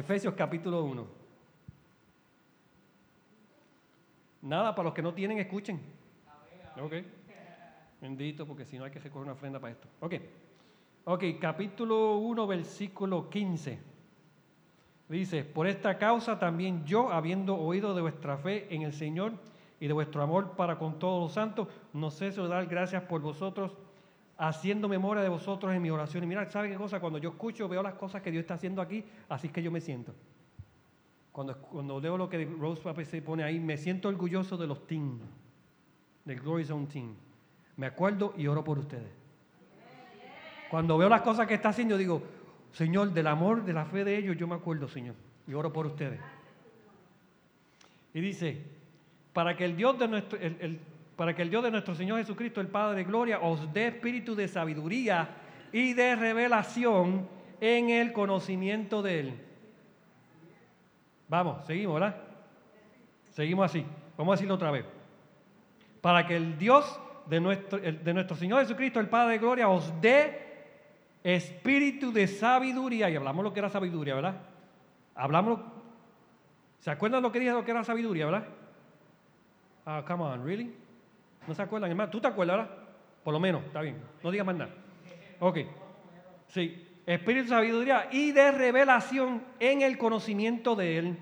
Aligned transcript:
Efesios, 0.00 0.32
capítulo 0.34 0.82
1. 0.84 1.06
Nada, 4.40 4.74
para 4.74 4.86
los 4.86 4.94
que 4.94 5.02
no 5.02 5.12
tienen, 5.12 5.38
escuchen. 5.38 5.78
Ok. 6.82 6.94
Bendito, 8.00 8.46
porque 8.46 8.64
si 8.64 8.78
no 8.78 8.84
hay 8.84 8.90
que 8.90 8.98
recoger 8.98 9.24
una 9.24 9.32
ofrenda 9.32 9.60
para 9.60 9.74
esto. 9.74 9.88
Ok. 10.00 10.14
Ok, 11.04 11.24
capítulo 11.38 12.16
1, 12.16 12.46
versículo 12.46 13.28
15. 13.28 13.78
Dice, 15.10 15.44
por 15.44 15.66
esta 15.66 15.98
causa 15.98 16.38
también 16.38 16.86
yo, 16.86 17.12
habiendo 17.12 17.56
oído 17.56 17.94
de 17.94 18.00
vuestra 18.00 18.38
fe 18.38 18.74
en 18.74 18.82
el 18.82 18.94
Señor 18.94 19.34
y 19.80 19.86
de 19.86 19.92
vuestro 19.92 20.22
amor 20.22 20.56
para 20.56 20.78
con 20.78 20.98
todos 20.98 21.22
los 21.24 21.32
santos, 21.32 21.68
no 21.92 22.10
ceso 22.10 22.44
de 22.44 22.48
dar 22.48 22.66
gracias 22.66 23.02
por 23.02 23.20
vosotros, 23.20 23.76
haciendo 24.40 24.88
memoria 24.88 25.22
de 25.22 25.28
vosotros 25.28 25.74
en 25.74 25.82
mi 25.82 25.90
oración. 25.90 26.24
Y 26.24 26.26
mira, 26.26 26.50
¿sabe 26.50 26.70
qué 26.70 26.76
cosa? 26.76 26.98
Cuando 26.98 27.18
yo 27.18 27.30
escucho, 27.30 27.68
veo 27.68 27.82
las 27.82 27.94
cosas 27.94 28.22
que 28.22 28.30
Dios 28.30 28.40
está 28.40 28.54
haciendo 28.54 28.80
aquí, 28.80 29.04
así 29.28 29.48
es 29.48 29.52
que 29.52 29.62
yo 29.62 29.70
me 29.70 29.82
siento. 29.82 30.14
Cuando, 31.30 31.58
cuando 31.58 32.00
leo 32.00 32.16
lo 32.16 32.28
que 32.28 32.46
Rose 32.46 33.04
se 33.04 33.20
pone 33.20 33.44
ahí, 33.44 33.60
me 33.60 33.76
siento 33.76 34.08
orgulloso 34.08 34.56
de 34.56 34.66
los 34.66 34.86
teams, 34.86 35.20
del 36.24 36.40
Glory 36.40 36.64
Zone 36.64 36.86
Team. 36.86 37.14
Me 37.76 37.86
acuerdo 37.86 38.32
y 38.36 38.46
oro 38.46 38.64
por 38.64 38.78
ustedes. 38.78 39.12
Cuando 40.70 40.96
veo 40.96 41.10
las 41.10 41.20
cosas 41.20 41.46
que 41.46 41.54
está 41.54 41.68
haciendo, 41.68 41.98
digo, 41.98 42.22
Señor, 42.72 43.12
del 43.12 43.26
amor, 43.26 43.64
de 43.64 43.74
la 43.74 43.84
fe 43.84 44.04
de 44.04 44.16
ellos, 44.16 44.38
yo 44.38 44.48
me 44.48 44.54
acuerdo, 44.54 44.88
Señor, 44.88 45.16
y 45.46 45.52
oro 45.52 45.70
por 45.70 45.84
ustedes. 45.84 46.20
Y 48.14 48.20
dice, 48.20 48.62
para 49.34 49.54
que 49.54 49.66
el 49.66 49.76
Dios 49.76 49.98
de 49.98 50.08
nuestro, 50.08 50.38
para 51.20 51.34
que 51.34 51.42
el 51.42 51.50
Dios 51.50 51.62
de 51.62 51.70
nuestro 51.70 51.94
Señor 51.94 52.18
Jesucristo, 52.18 52.62
el 52.62 52.68
Padre 52.68 52.96
de 52.96 53.04
Gloria, 53.04 53.40
os 53.40 53.70
dé 53.74 53.88
espíritu 53.88 54.34
de 54.34 54.48
sabiduría 54.48 55.28
y 55.70 55.92
de 55.92 56.16
revelación 56.16 57.28
en 57.60 57.90
el 57.90 58.14
conocimiento 58.14 59.02
de 59.02 59.20
Él. 59.20 59.34
Vamos, 61.28 61.66
seguimos, 61.66 62.00
¿verdad? 62.00 62.16
Seguimos 63.32 63.66
así. 63.66 63.84
Vamos 64.16 64.32
a 64.32 64.36
decirlo 64.36 64.54
otra 64.54 64.70
vez. 64.70 64.86
Para 66.00 66.26
que 66.26 66.36
el 66.36 66.56
Dios 66.56 66.98
de 67.26 67.38
nuestro, 67.38 67.78
de 67.78 68.14
nuestro 68.14 68.34
Señor 68.34 68.62
Jesucristo, 68.62 68.98
el 68.98 69.10
Padre 69.10 69.32
de 69.32 69.38
Gloria, 69.40 69.68
os 69.68 69.92
dé 70.00 70.40
espíritu 71.22 72.12
de 72.12 72.28
sabiduría. 72.28 73.10
Y 73.10 73.16
hablamos 73.16 73.44
lo 73.44 73.52
que 73.52 73.60
era 73.60 73.68
sabiduría, 73.68 74.14
¿verdad? 74.14 74.36
Hablamos. 75.14 75.60
¿Se 76.78 76.90
acuerdan 76.90 77.22
lo 77.22 77.30
que 77.30 77.40
dije 77.40 77.52
lo 77.52 77.62
que 77.62 77.72
era 77.72 77.84
sabiduría, 77.84 78.24
verdad? 78.24 78.46
Ah, 79.84 80.02
come 80.06 80.24
on, 80.24 80.42
¿really? 80.46 80.80
¿No 81.46 81.54
se 81.54 81.62
acuerdan, 81.62 81.90
hermano? 81.90 82.10
¿Tú 82.10 82.20
te 82.20 82.28
acuerdas? 82.28 82.68
Por 83.24 83.32
lo 83.32 83.40
menos, 83.40 83.64
está 83.64 83.80
bien. 83.82 83.96
No 84.22 84.30
digas 84.30 84.46
más 84.46 84.56
nada. 84.56 84.70
Ok. 85.40 85.58
Sí. 86.48 86.86
Espíritu 87.06 87.44
de 87.44 87.48
sabiduría 87.50 88.08
y 88.12 88.32
de 88.32 88.52
revelación 88.52 89.42
en 89.58 89.82
el 89.82 89.98
conocimiento 89.98 90.76
de 90.76 90.98
Él, 90.98 91.18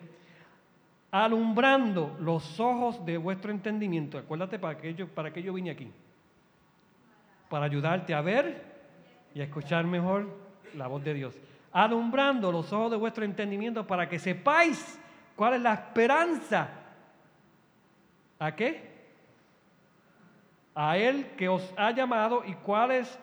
alumbrando 1.11 2.17
los 2.21 2.61
ojos 2.61 3.05
de 3.07 3.17
vuestro 3.17 3.51
entendimiento. 3.51 4.19
Acuérdate 4.19 4.59
para 4.59 4.77
qué 4.77 4.95
yo, 4.95 5.09
para 5.09 5.33
qué 5.33 5.43
yo 5.43 5.55
vine 5.55 5.71
aquí. 5.71 5.91
Para 7.49 7.65
ayudarte 7.65 8.13
a 8.13 8.21
ver 8.21 8.63
y 9.35 9.41
a 9.41 9.45
escuchar 9.45 9.87
mejor 9.87 10.29
la 10.75 10.89
voz 10.89 11.03
de 11.03 11.15
Dios. 11.15 11.35
Alumbrando 11.73 12.53
los 12.53 12.73
ojos 12.73 12.91
de 12.91 12.97
vuestro 12.97 13.25
entendimiento 13.25 13.87
para 13.87 14.09
que 14.09 14.19
sepáis 14.19 14.99
cuál 15.37 15.55
es 15.55 15.63
la 15.63 15.75
esperanza. 15.75 16.69
¿A 18.39 18.55
qué? 18.55 18.88
A 20.81 20.97
Él 20.97 21.33
que 21.37 21.49
os 21.49 21.75
ha 21.77 21.91
llamado 21.91 22.45
y 22.47 22.55
cuáles 22.55 23.19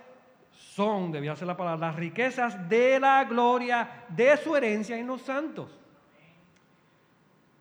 son, 0.51 1.13
debía 1.13 1.37
ser 1.37 1.47
la 1.47 1.55
palabra, 1.55 1.87
las 1.87 1.95
riquezas 1.95 2.67
de 2.67 2.99
la 2.99 3.23
gloria 3.23 4.03
de 4.09 4.35
su 4.35 4.57
herencia 4.57 4.97
en 4.97 5.07
los 5.07 5.21
santos. 5.21 5.71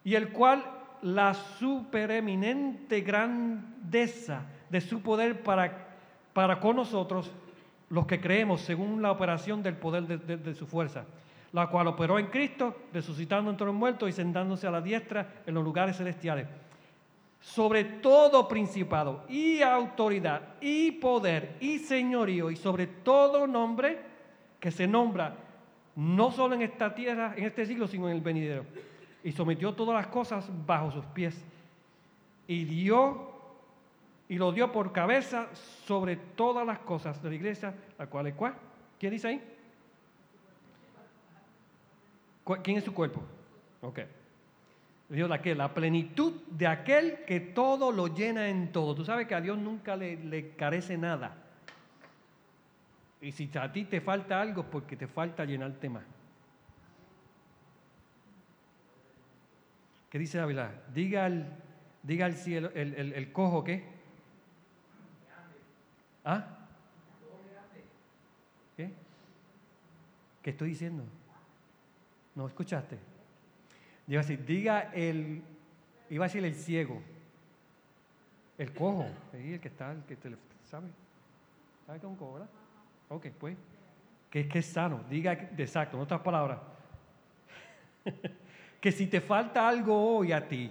Y 0.03 0.17
el 0.17 0.31
cual 0.31 0.65
la 1.03 1.33
supereminente 1.33 3.03
grandeza 3.03 4.43
de 4.69 4.81
su 4.81 5.01
poder 5.01 5.45
para, 5.45 5.87
para 6.33 6.59
con 6.59 6.75
nosotros 6.75 7.31
los 7.89 8.05
que 8.05 8.21
creemos 8.21 8.63
según 8.63 9.01
la 9.01 9.13
operación 9.13 9.63
del 9.63 9.77
poder 9.77 10.09
de, 10.09 10.55
su 10.57 10.67
fuerza, 10.67 11.05
la 11.53 11.69
cual 11.69 11.87
operó 11.87 12.19
en 12.19 12.27
Cristo, 12.27 12.77
resucitando 12.93 13.49
entre 13.49 13.69
los 13.69 13.77
muertos 13.77 14.09
y 14.09 14.13
sentándose 14.13 14.67
a 14.67 14.73
la 14.73 14.81
diestra 14.81 15.35
en 15.47 15.55
los 15.55 15.63
lugares 15.63 15.97
celestiales. 15.97 16.49
Sobre 17.45 17.85
todo 17.85 18.49
principado 18.49 19.25
y 19.29 19.61
autoridad 19.61 20.55
y 20.63 20.93
poder 20.93 21.57
y 21.61 21.79
señorío 21.79 22.51
y 22.51 22.57
sobre 22.57 22.87
todo 22.87 23.47
nombre 23.47 23.99
que 24.59 24.71
se 24.71 24.87
nombra 24.87 25.37
no 25.95 26.33
solo 26.33 26.55
en 26.55 26.63
esta 26.63 26.95
tierra, 26.95 27.35
en 27.37 27.45
este 27.45 27.67
siglo, 27.67 27.87
sino 27.87 28.09
en 28.09 28.17
el 28.17 28.23
venidero. 28.23 28.65
Y 29.23 29.31
sometió 29.33 29.75
todas 29.75 29.95
las 29.95 30.07
cosas 30.07 30.51
bajo 30.67 30.91
sus 30.91 31.05
pies. 31.07 31.45
Y 32.49 32.65
dio 32.65 33.31
y 34.27 34.37
lo 34.37 34.51
dio 34.51 34.73
por 34.73 34.91
cabeza 34.91 35.49
sobre 35.87 36.17
todas 36.17 36.67
las 36.67 36.79
cosas 36.79 37.23
de 37.23 37.29
la 37.29 37.35
iglesia, 37.35 37.75
la 37.99 38.07
cual 38.07 38.27
es 38.27 38.35
cuál. 38.35 38.55
¿Quién 38.99 39.13
dice 39.13 39.29
ahí? 39.29 39.43
¿Quién 42.63 42.79
es 42.79 42.85
su 42.85 42.95
cuerpo? 42.95 43.23
Ok. 43.83 44.01
Dios 45.09 45.29
la 45.29 45.43
que 45.43 45.55
la 45.55 45.75
plenitud 45.75 46.33
de 46.51 46.67
aquel 46.67 47.25
que 47.27 47.41
todo 47.41 47.93
lo 47.93 48.09
llena 48.09 48.49
en 48.49 48.73
todo. 48.73 48.95
Tú 48.95 49.05
sabes 49.05 49.27
que 49.27 49.35
a 49.35 49.41
Dios 49.41 49.59
nunca 49.59 49.97
le, 49.97 50.17
le 50.17 50.55
carece 50.57 50.97
nada. 50.97 51.37
Y 53.21 53.33
si 53.33 53.51
a 53.59 53.73
ti 53.73 53.85
te 53.85 54.01
falta 54.01 54.41
algo 54.41 54.63
es 54.63 54.69
porque 54.69 54.97
te 54.97 55.07
falta 55.07 55.45
llenarte 55.45 55.89
más. 55.89 56.05
¿Qué 60.11 60.19
dice 60.19 60.39
David? 60.39 60.61
Diga 60.93 61.25
al, 61.25 61.47
diga 62.03 62.27
al 62.27 62.35
cielo, 62.35 62.71
el, 62.75 62.95
el, 62.95 63.13
el 63.13 63.33
cojo, 63.33 63.65
¿qué? 63.65 63.85
¿Ah? 66.25 66.47
¿Qué? 68.77 68.93
¿Qué 70.43 70.51
estoy 70.51 70.71
diciendo? 70.71 71.03
¿No 72.35 72.47
escuchaste? 72.47 73.14
Diga 74.07 74.91
el, 74.93 75.43
iba 76.11 76.25
a 76.25 76.29
decir 76.29 76.45
el 76.45 76.55
ciego, 76.55 77.01
el 78.59 78.73
cojo, 78.73 79.07
el 79.33 79.61
que 79.61 79.69
está, 79.69 79.93
el 79.93 80.03
que 80.05 80.17
te, 80.17 80.31
¿sabe? 80.65 80.89
¿Sabe 81.87 81.99
que 81.99 82.07
es 82.07 82.11
un 82.11 82.17
cojo, 82.17 82.35
verdad? 82.35 82.51
Ok, 83.09 83.27
pues, 83.39 83.57
que 84.31 84.41
es 84.41 84.47
que 84.47 84.59
es 84.59 84.67
sano, 84.67 85.05
diga 85.09 85.33
exacto, 85.33 85.97
en 85.97 86.03
otras 86.03 86.21
palabras, 86.21 86.59
que 88.81 88.93
si 88.93 89.07
te 89.07 89.21
falta 89.21 89.69
algo 89.69 90.17
hoy 90.17 90.33
a 90.33 90.47
ti, 90.47 90.71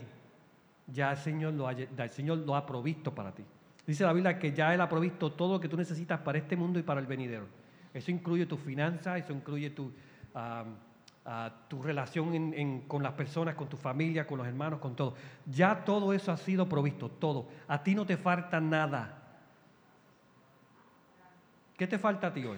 ya 0.88 1.12
el 1.12 1.18
Señor 1.18 1.54
lo 1.54 1.68
ha, 1.68 1.72
el 1.72 2.10
Señor 2.10 2.40
lo 2.40 2.56
ha 2.56 2.66
provisto 2.66 3.14
para 3.14 3.34
ti. 3.34 3.44
Dice 3.86 4.04
la 4.04 4.14
Biblia 4.14 4.38
que 4.40 4.54
ya 4.54 4.74
Él 4.74 4.82
ha 4.82 4.88
provisto 4.88 5.32
todo 5.32 5.54
lo 5.54 5.60
que 5.60 5.68
tú 5.68 5.76
necesitas 5.76 6.20
para 6.20 6.38
este 6.38 6.56
mundo 6.56 6.80
y 6.80 6.84
para 6.84 7.00
el 7.00 7.08
venidero. 7.08 7.48
Eso 7.94 8.12
incluye 8.12 8.46
tu 8.46 8.58
finanzas, 8.58 9.24
eso 9.24 9.34
incluye 9.34 9.70
tu, 9.70 9.92
tu 11.70 11.82
relación 11.82 12.84
con 12.88 13.02
las 13.02 13.14
personas, 13.14 13.56
con 13.56 13.70
tu 13.70 13.78
familia, 13.78 14.28
con 14.28 14.38
los 14.38 14.48
hermanos, 14.48 14.80
con 14.80 14.96
todo. 14.96 15.16
Ya 15.46 15.86
todo 15.86 16.14
eso 16.14 16.32
ha 16.32 16.38
sido 16.38 16.68
provisto, 16.68 17.10
todo. 17.10 17.48
A 17.68 17.82
ti 17.82 17.96
no 17.96 18.06
te 18.06 18.18
falta 18.18 18.60
nada. 18.60 19.20
¿Qué 21.78 21.88
te 21.88 21.98
falta 21.98 22.28
a 22.28 22.34
ti 22.34 22.46
hoy? 22.46 22.58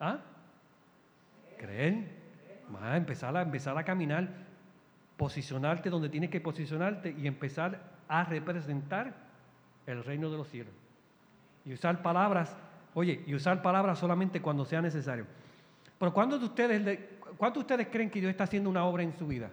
¿Ah? 0.00 0.18
Creer. 1.58 2.08
empezar 2.94 3.36
a, 3.36 3.42
empezar 3.42 3.78
a 3.78 3.84
caminar, 3.84 4.28
posicionarte 5.16 5.90
donde 5.90 6.08
tienes 6.08 6.30
que 6.30 6.40
posicionarte 6.40 7.14
y 7.16 7.28
empezar 7.28 7.80
a 8.08 8.24
representar 8.24 9.14
el 9.86 10.02
reino 10.02 10.28
de 10.28 10.36
los 10.36 10.48
cielos. 10.48 10.74
Y 11.64 11.72
usar 11.72 12.02
palabras, 12.02 12.56
oye, 12.94 13.22
y 13.26 13.34
usar 13.36 13.62
palabras 13.62 14.00
solamente 14.00 14.42
cuando 14.42 14.64
sea 14.64 14.82
necesario. 14.82 15.26
Pero 16.02 16.12
¿cuántos 16.12 16.40
de 16.40 16.46
ustedes, 16.46 16.98
¿cuántos 17.36 17.60
de 17.60 17.74
ustedes 17.74 17.86
creen 17.86 18.10
que 18.10 18.18
Dios 18.18 18.30
está 18.30 18.42
haciendo 18.42 18.68
una 18.68 18.84
obra 18.84 19.04
en 19.04 19.16
su 19.16 19.24
vida? 19.24 19.48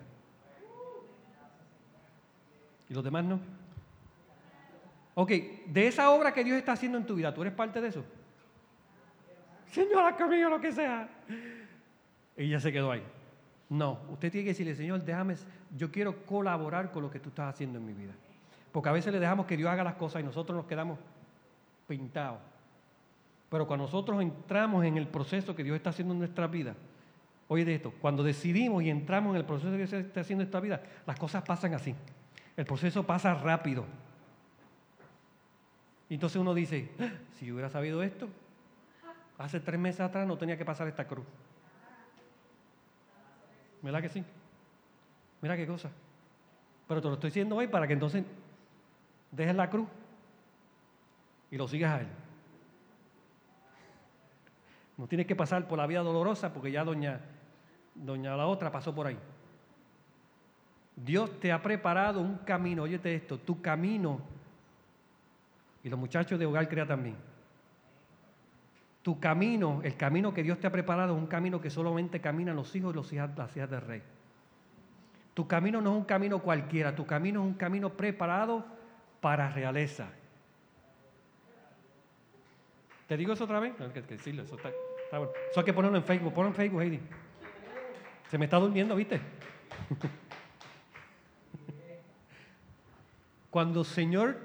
¿Y 2.89 2.93
los 2.95 3.03
demás 3.03 3.23
no? 3.23 3.39
Ok, 5.13 5.29
de 5.67 5.85
esa 5.85 6.09
obra 6.09 6.33
que 6.33 6.43
Dios 6.43 6.57
está 6.57 6.71
haciendo 6.71 6.97
en 6.97 7.05
tu 7.05 7.13
vida, 7.13 7.31
¿tú 7.31 7.43
eres 7.43 7.53
parte 7.53 7.79
de 7.79 7.89
eso? 7.89 8.03
Señor, 9.67 10.17
conmigo 10.17 10.49
lo 10.49 10.59
que 10.59 10.71
sea. 10.71 11.07
Y 12.35 12.49
ya 12.49 12.59
se 12.59 12.71
quedó 12.71 12.93
ahí. 12.93 13.03
No, 13.69 13.99
usted 14.09 14.31
tiene 14.31 14.45
que 14.45 14.49
decirle, 14.49 14.73
Señor, 14.73 15.03
déjame, 15.03 15.35
yo 15.77 15.91
quiero 15.91 16.25
colaborar 16.25 16.91
con 16.91 17.03
lo 17.03 17.11
que 17.11 17.19
tú 17.19 17.29
estás 17.29 17.53
haciendo 17.53 17.77
en 17.77 17.85
mi 17.85 17.93
vida. 17.93 18.13
Porque 18.71 18.89
a 18.89 18.93
veces 18.93 19.13
le 19.13 19.19
dejamos 19.19 19.45
que 19.45 19.55
Dios 19.55 19.69
haga 19.69 19.83
las 19.83 19.97
cosas 19.97 20.23
y 20.23 20.25
nosotros 20.25 20.57
nos 20.57 20.65
quedamos 20.65 20.97
pintados. 21.85 22.39
Pero 23.49 23.65
cuando 23.65 23.85
nosotros 23.85 24.21
entramos 24.21 24.85
en 24.85 24.97
el 24.97 25.07
proceso 25.07 25.55
que 25.55 25.63
Dios 25.63 25.75
está 25.75 25.89
haciendo 25.89 26.13
en 26.13 26.19
nuestra 26.19 26.47
vida, 26.47 26.75
oye 27.47 27.65
de 27.65 27.75
esto, 27.75 27.93
cuando 27.99 28.23
decidimos 28.23 28.83
y 28.83 28.89
entramos 28.89 29.31
en 29.31 29.37
el 29.37 29.45
proceso 29.45 29.71
que 29.71 29.77
Dios 29.77 29.93
está 29.93 30.21
haciendo 30.21 30.43
en 30.43 30.47
esta 30.47 30.59
vida, 30.59 30.81
las 31.05 31.17
cosas 31.17 31.43
pasan 31.43 31.73
así. 31.73 31.95
El 32.55 32.65
proceso 32.65 33.03
pasa 33.03 33.33
rápido. 33.33 33.85
Y 36.09 36.15
entonces 36.15 36.39
uno 36.39 36.53
dice, 36.53 36.91
ah, 36.99 37.09
si 37.37 37.47
yo 37.47 37.53
hubiera 37.53 37.69
sabido 37.69 38.03
esto, 38.03 38.27
hace 39.37 39.59
tres 39.59 39.79
meses 39.79 40.01
atrás 40.01 40.27
no 40.27 40.37
tenía 40.37 40.57
que 40.57 40.65
pasar 40.65 40.87
esta 40.87 41.07
cruz. 41.07 41.25
¿Verdad 43.81 44.01
que 44.01 44.09
sí? 44.09 44.23
Mira 45.41 45.55
qué 45.55 45.65
cosa. 45.65 45.89
Pero 46.87 47.01
te 47.01 47.07
lo 47.07 47.13
estoy 47.13 47.29
diciendo 47.29 47.55
hoy 47.55 47.67
para 47.67 47.87
que 47.87 47.93
entonces 47.93 48.23
dejes 49.31 49.55
la 49.55 49.69
cruz 49.69 49.87
y 51.51 51.57
lo 51.57 51.67
sigas 51.67 51.93
a 51.93 52.01
Él. 52.01 52.07
No 54.99 55.07
tienes 55.07 55.25
que 55.25 55.35
pasar 55.35 55.65
por 55.65 55.77
la 55.77 55.87
vida 55.87 56.01
dolorosa 56.01 56.51
porque 56.51 56.73
ya 56.73 56.83
doña, 56.83 57.21
doña 57.95 58.35
la 58.35 58.47
otra 58.47 58.69
pasó 58.69 58.93
por 58.93 59.07
ahí. 59.07 59.17
Dios 60.93 61.39
te 61.39 61.53
ha 61.53 61.61
preparado 61.63 62.19
un 62.19 62.39
camino, 62.39 62.83
óyete 62.83 63.15
esto, 63.15 63.37
tu 63.37 63.61
camino, 63.61 64.19
y 65.85 65.89
los 65.89 65.97
muchachos 65.97 66.37
de 66.37 66.45
hogar 66.45 66.67
crea 66.67 66.85
también. 66.85 67.15
Tu 69.01 69.17
camino, 69.21 69.79
el 69.85 69.95
camino 69.95 70.33
que 70.33 70.43
Dios 70.43 70.59
te 70.59 70.67
ha 70.67 70.71
preparado 70.71 71.15
es 71.15 71.21
un 71.21 71.27
camino 71.27 71.61
que 71.61 71.69
solamente 71.69 72.19
caminan 72.19 72.57
los 72.57 72.75
hijos 72.75 72.91
y 72.91 72.95
los 72.97 73.13
las 73.13 73.55
hijas 73.55 73.69
del 73.69 73.79
rey. 73.79 74.03
Tu 75.33 75.47
camino 75.47 75.79
no 75.79 75.91
es 75.91 75.97
un 75.99 76.03
camino 76.03 76.39
cualquiera, 76.39 76.93
tu 76.93 77.05
camino 77.05 77.39
es 77.39 77.47
un 77.47 77.53
camino 77.53 77.91
preparado 77.91 78.65
para 79.21 79.49
realeza. 79.49 80.09
¿Te 83.07 83.15
digo 83.15 83.31
eso 83.31 83.45
otra 83.45 83.61
vez? 83.61 83.79
No, 83.79 83.93
que, 83.93 84.03
que 84.03 84.15
decirlo, 84.15 84.43
eso 84.43 84.57
está, 84.57 84.69
bueno. 85.11 85.31
Eso 85.49 85.59
hay 85.59 85.65
que 85.65 85.73
ponerlo 85.73 85.97
en 85.97 86.03
Facebook. 86.03 86.33
Ponlo 86.33 86.49
en 86.49 86.55
Facebook, 86.55 86.81
Heidi. 86.81 86.99
Se 88.29 88.37
me 88.37 88.45
está 88.45 88.57
durmiendo, 88.57 88.95
¿viste? 88.95 89.19
Cuando, 93.49 93.83
Señor, 93.83 94.37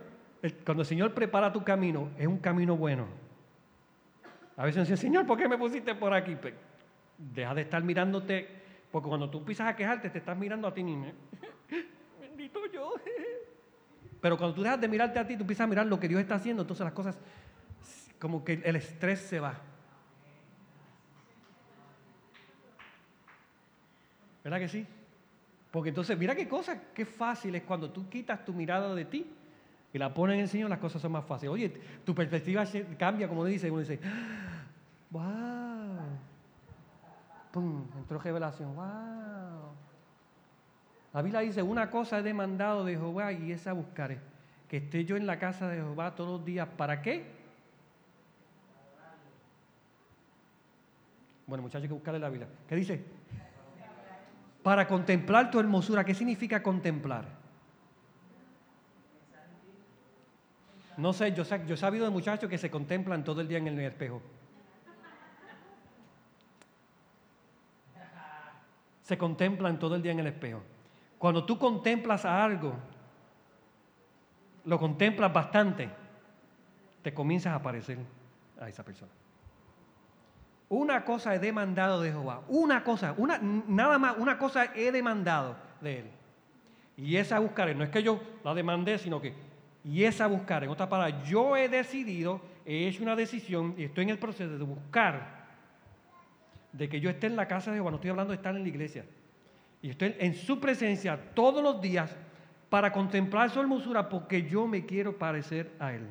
cuando 0.65 0.83
el 0.83 0.87
Señor 0.87 1.13
prepara 1.13 1.53
tu 1.53 1.63
camino, 1.63 2.09
es 2.19 2.27
un 2.27 2.39
camino 2.39 2.77
bueno. 2.77 3.07
A 4.57 4.65
veces 4.65 4.83
dicen, 4.83 4.97
Señor, 4.97 5.27
¿por 5.27 5.37
qué 5.37 5.49
me 5.49 5.59
pusiste 5.59 5.95
por 5.95 6.15
aquí? 6.15 6.37
Deja 7.19 7.55
de 7.55 7.63
estar 7.63 7.83
mirándote, 7.83 8.49
porque 8.91 9.09
cuando 9.09 9.29
tú 9.29 9.39
empiezas 9.39 9.69
a 9.69 9.77
quejarte, 9.77 10.09
te 10.09 10.19
estás 10.19 10.37
mirando 10.39 10.69
a 10.69 10.73
ti 10.73 10.83
mismo. 10.83 11.13
Bendito 12.21 12.61
yo. 12.73 12.95
Pero 14.21 14.39
cuando 14.39 14.55
tú 14.55 14.63
dejas 14.63 14.81
de 14.81 14.89
mirarte 14.89 15.19
a 15.19 15.27
ti, 15.27 15.37
tú 15.37 15.43
empiezas 15.43 15.65
a 15.65 15.69
mirar 15.69 15.87
lo 15.87 16.01
que 16.01 16.09
Dios 16.09 16.21
está 16.21 16.37
haciendo, 16.37 16.63
entonces 16.63 16.85
las 16.85 16.95
cosas, 16.95 17.19
como 18.19 18.43
que 18.43 18.55
el 18.65 18.77
estrés 18.77 19.21
se 19.21 19.39
va. 19.39 19.61
¿Verdad 24.45 24.59
que 24.59 24.69
sí? 24.69 24.87
Porque 25.71 25.89
entonces, 25.89 26.17
mira 26.17 26.37
qué 26.37 26.47
cosa, 26.47 26.81
qué 26.95 27.05
fácil 27.07 27.55
es 27.55 27.63
cuando 27.63 27.91
tú 27.91 28.09
quitas 28.09 28.45
tu 28.45 28.53
mirada 28.53 28.95
de 28.95 29.07
ti 29.07 29.27
y 29.93 29.99
la 29.99 30.13
pones 30.13 30.35
en 30.35 30.43
el 30.43 30.49
Señor, 30.49 30.71
las 30.71 30.79
cosas 30.79 31.01
son 31.01 31.13
más 31.13 31.25
fáciles. 31.25 31.53
Oye, 31.53 31.69
tu 32.05 32.15
perspectiva 32.15 32.65
cambia, 32.99 33.27
como 33.27 33.45
dice, 33.45 33.71
uno 33.71 33.81
dice, 33.81 33.99
wow, 35.11 35.23
pum, 37.51 37.87
entró 37.97 38.19
revelación, 38.19 38.77
wow. 38.77 39.73
La 41.15 41.23
Biblia 41.23 41.41
dice, 41.41 41.63
una 41.63 41.91
cosa 41.91 42.19
he 42.19 42.23
demandado 42.23 42.85
de 42.85 42.93
Jehová 42.93 43.33
y 43.33 43.51
esa 43.51 43.73
buscaré, 43.73 44.19
que 44.69 44.77
esté 44.79 45.05
yo 45.05 45.17
en 45.17 45.27
la 45.27 45.39
casa 45.39 45.69
de 45.69 45.77
Jehová 45.77 46.15
todos 46.15 46.39
los 46.39 46.45
días. 46.45 46.69
¿Para 46.77 47.01
qué? 47.01 47.25
Bueno, 51.47 51.63
muchachos, 51.63 51.83
hay 51.83 51.89
que 51.89 51.95
buscarle 51.95 52.19
la 52.19 52.29
Biblia. 52.29 52.49
¿Qué 52.69 52.75
dice? 52.75 53.14
Para 54.65 54.89
contemplar 54.89 55.51
tu 55.51 55.61
hermosura. 55.61 56.05
¿Qué 56.05 56.15
significa 56.15 56.63
contemplar? 56.63 57.27
No 60.97 61.13
sé, 61.13 61.35
yo, 61.35 61.43
he 61.43 61.77
sabido 61.77 62.07
de 62.07 62.11
muchachos 62.11 62.49
que 62.49 62.57
se 62.57 62.71
contemplan 62.71 63.25
todo 63.25 63.43
el 63.43 63.49
día 63.49 63.59
en 63.59 63.69
el 63.69 63.79
espejo. 63.81 64.23
Se 69.03 69.19
contemplan 69.19 69.79
todo 69.79 69.97
el 69.97 70.03
día 70.03 70.13
en 70.13 70.21
el 70.21 70.29
espejo. 70.29 70.63
Cuando 71.19 71.45
tú 71.45 71.59
contemplas 71.59 72.25
a 72.25 72.43
algo, 72.43 72.75
lo 74.65 74.79
contemplas 74.79 75.31
bastante, 75.31 75.91
te 77.03 77.13
comienzas 77.13 77.53
a 77.53 77.63
parecer 77.63 77.99
a 78.59 78.67
esa 78.71 78.83
persona. 78.83 79.13
Una 80.75 81.05
cosa 81.05 81.33
he 81.37 81.39
demandado 81.39 82.01
de 82.01 82.11
Jehová. 82.11 82.43
Una 82.49 82.83
cosa, 82.83 83.15
una, 83.17 83.39
nada 83.39 83.97
más, 83.97 84.17
una 84.19 84.37
cosa 84.37 84.73
he 84.75 84.91
demandado 84.91 85.55
de 85.81 86.01
él. 86.01 86.07
Y 86.97 87.15
esa 87.15 87.39
buscaré. 87.39 87.77
No 87.77 87.85
es 87.85 87.91
que 87.91 88.03
yo 88.03 88.21
la 88.43 88.55
demandé, 88.55 88.99
sino 88.99 89.21
que, 89.21 89.35
y 89.85 90.03
esa 90.03 90.27
buscaré. 90.27 90.67
En 90.67 90.73
otras 90.73 90.89
palabras, 90.89 91.29
yo 91.29 91.57
he 91.57 91.69
decidido, 91.69 92.41
he 92.67 92.89
hecho 92.89 93.05
una 93.05 93.15
decisión 93.15 93.77
y 93.79 93.85
estoy 93.85 94.03
en 94.03 94.11
el 94.11 94.19
proceso 94.19 94.59
de 94.59 94.65
buscar 94.65 95.45
de 96.73 96.89
que 96.89 96.99
yo 96.99 97.09
esté 97.09 97.29
en 97.29 97.37
la 97.37 97.47
casa 97.47 97.71
de 97.71 97.77
Jehová. 97.77 97.93
No 97.93 97.99
estoy 97.99 98.11
hablando 98.11 98.33
de 98.33 98.37
estar 98.39 98.57
en 98.57 98.63
la 98.63 98.69
iglesia. 98.69 99.05
Y 99.81 99.91
estoy 99.91 100.17
en 100.19 100.35
su 100.35 100.59
presencia 100.59 101.17
todos 101.35 101.63
los 101.63 101.81
días 101.81 102.17
para 102.69 102.91
contemplar 102.91 103.49
su 103.49 103.61
hermosura 103.61 104.09
porque 104.09 104.43
yo 104.43 104.67
me 104.67 104.85
quiero 104.85 105.17
parecer 105.17 105.71
a 105.79 105.93
él. 105.93 106.09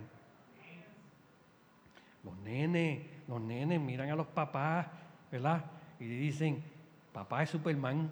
Los 2.24 2.38
nenes 2.38 3.13
los 3.28 3.42
nenes 3.42 3.80
miran 3.80 4.10
a 4.10 4.16
los 4.16 4.28
papás, 4.28 4.88
¿verdad? 5.32 5.64
Y 6.00 6.06
dicen, 6.06 6.64
papá 7.12 7.44
es 7.44 7.50
Superman. 7.50 8.10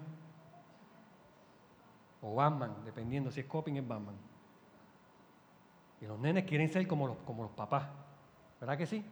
O 2.20 2.36
Batman, 2.36 2.76
dependiendo 2.84 3.30
si 3.30 3.40
es 3.40 3.46
Coping 3.46 3.76
es 3.76 3.86
Batman. 3.86 4.14
Y 6.00 6.06
los 6.06 6.18
nenes 6.18 6.44
quieren 6.44 6.68
ser 6.68 6.86
como 6.86 7.06
los, 7.06 7.16
como 7.18 7.42
los 7.42 7.52
papás. 7.52 7.88
¿Verdad 8.60 8.78
que 8.78 8.86
sí? 8.86 9.04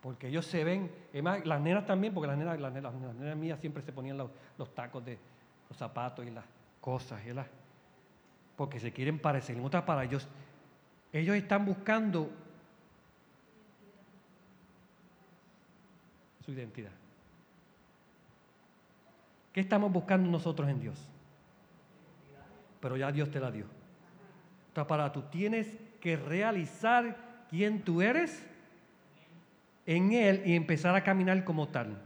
Porque 0.00 0.28
ellos 0.28 0.46
se 0.46 0.64
ven, 0.64 0.90
además 1.10 1.46
las 1.46 1.60
nenas 1.60 1.86
también, 1.86 2.12
porque 2.12 2.26
las 2.26 2.36
nenas, 2.36 2.58
las 2.60 2.72
nenas, 2.72 2.92
las 2.94 3.14
nenas 3.14 3.36
mías 3.36 3.60
siempre 3.60 3.82
se 3.82 3.92
ponían 3.92 4.16
los, 4.18 4.74
tacos 4.74 5.04
de 5.04 5.18
los 5.68 5.78
zapatos 5.78 6.26
y 6.26 6.30
las 6.30 6.44
cosas, 6.80 7.24
¿verdad? 7.24 7.46
Porque 8.56 8.80
se 8.80 8.92
quieren 8.92 9.20
parecer. 9.20 9.56
En 9.56 9.64
otras 9.64 9.84
palabras, 9.84 10.10
ellos, 10.10 10.28
ellos 11.12 11.36
están 11.36 11.64
buscando 11.64 12.30
su 16.42 16.52
identidad. 16.52 16.92
¿Qué 19.52 19.60
estamos 19.60 19.92
buscando 19.92 20.30
nosotros 20.30 20.68
en 20.68 20.80
Dios? 20.80 20.98
Pero 22.80 22.96
ya 22.96 23.12
Dios 23.12 23.30
te 23.30 23.38
la 23.38 23.50
dio. 23.50 23.66
Entonces, 24.68 24.88
para 24.88 25.12
tú 25.12 25.22
tienes 25.22 25.78
que 26.00 26.16
realizar 26.16 27.16
quién 27.50 27.82
tú 27.82 28.02
eres 28.02 28.44
en 29.86 30.12
Él 30.12 30.42
y 30.46 30.56
empezar 30.56 30.94
a 30.94 31.04
caminar 31.04 31.44
como 31.44 31.68
tal. 31.68 31.98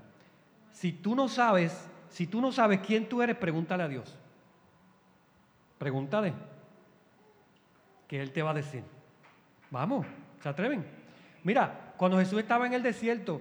Si 0.73 0.93
tú 0.93 1.15
no 1.15 1.29
sabes, 1.29 1.89
si 2.11 2.27
tú 2.27 2.41
no 2.41 2.53
sabes 2.53 2.81
quién 2.81 3.09
tú 3.09 3.23
eres, 3.23 3.37
pregúntale 3.37 3.85
a 3.85 3.89
Dios. 3.89 4.19
Pregúntale. 5.79 6.35
Que 8.09 8.21
Él 8.21 8.33
te 8.33 8.43
va 8.43 8.51
a 8.51 8.55
decir. 8.55 8.83
Vamos, 9.71 10.07
¿se 10.43 10.49
atreven? 10.49 10.85
Mira, 11.45 11.95
cuando 11.97 12.19
Jesús 12.19 12.41
estaba 12.41 12.67
en 12.67 12.73
el 12.73 12.83
desierto, 12.83 13.41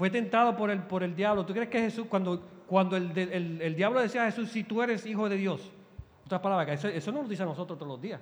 fue 0.00 0.08
tentado 0.08 0.56
por 0.56 0.70
el, 0.70 0.82
por 0.84 1.02
el 1.02 1.14
diablo. 1.14 1.44
¿Tú 1.44 1.52
crees 1.52 1.68
que 1.68 1.78
Jesús, 1.78 2.06
cuando, 2.08 2.40
cuando 2.66 2.96
el, 2.96 3.10
el, 3.18 3.76
diablo 3.76 4.00
decía 4.00 4.22
a 4.22 4.30
Jesús, 4.30 4.48
si 4.48 4.64
tú 4.64 4.80
eres 4.80 5.04
hijo 5.04 5.28
de 5.28 5.36
Dios? 5.36 5.70
Otras 6.24 6.40
palabras, 6.40 6.70
eso, 6.70 6.88
eso 6.88 7.12
no 7.12 7.20
lo 7.20 7.28
dice 7.28 7.42
a 7.42 7.44
nosotros 7.44 7.78
todos 7.78 7.92
los 7.92 8.00
días. 8.00 8.18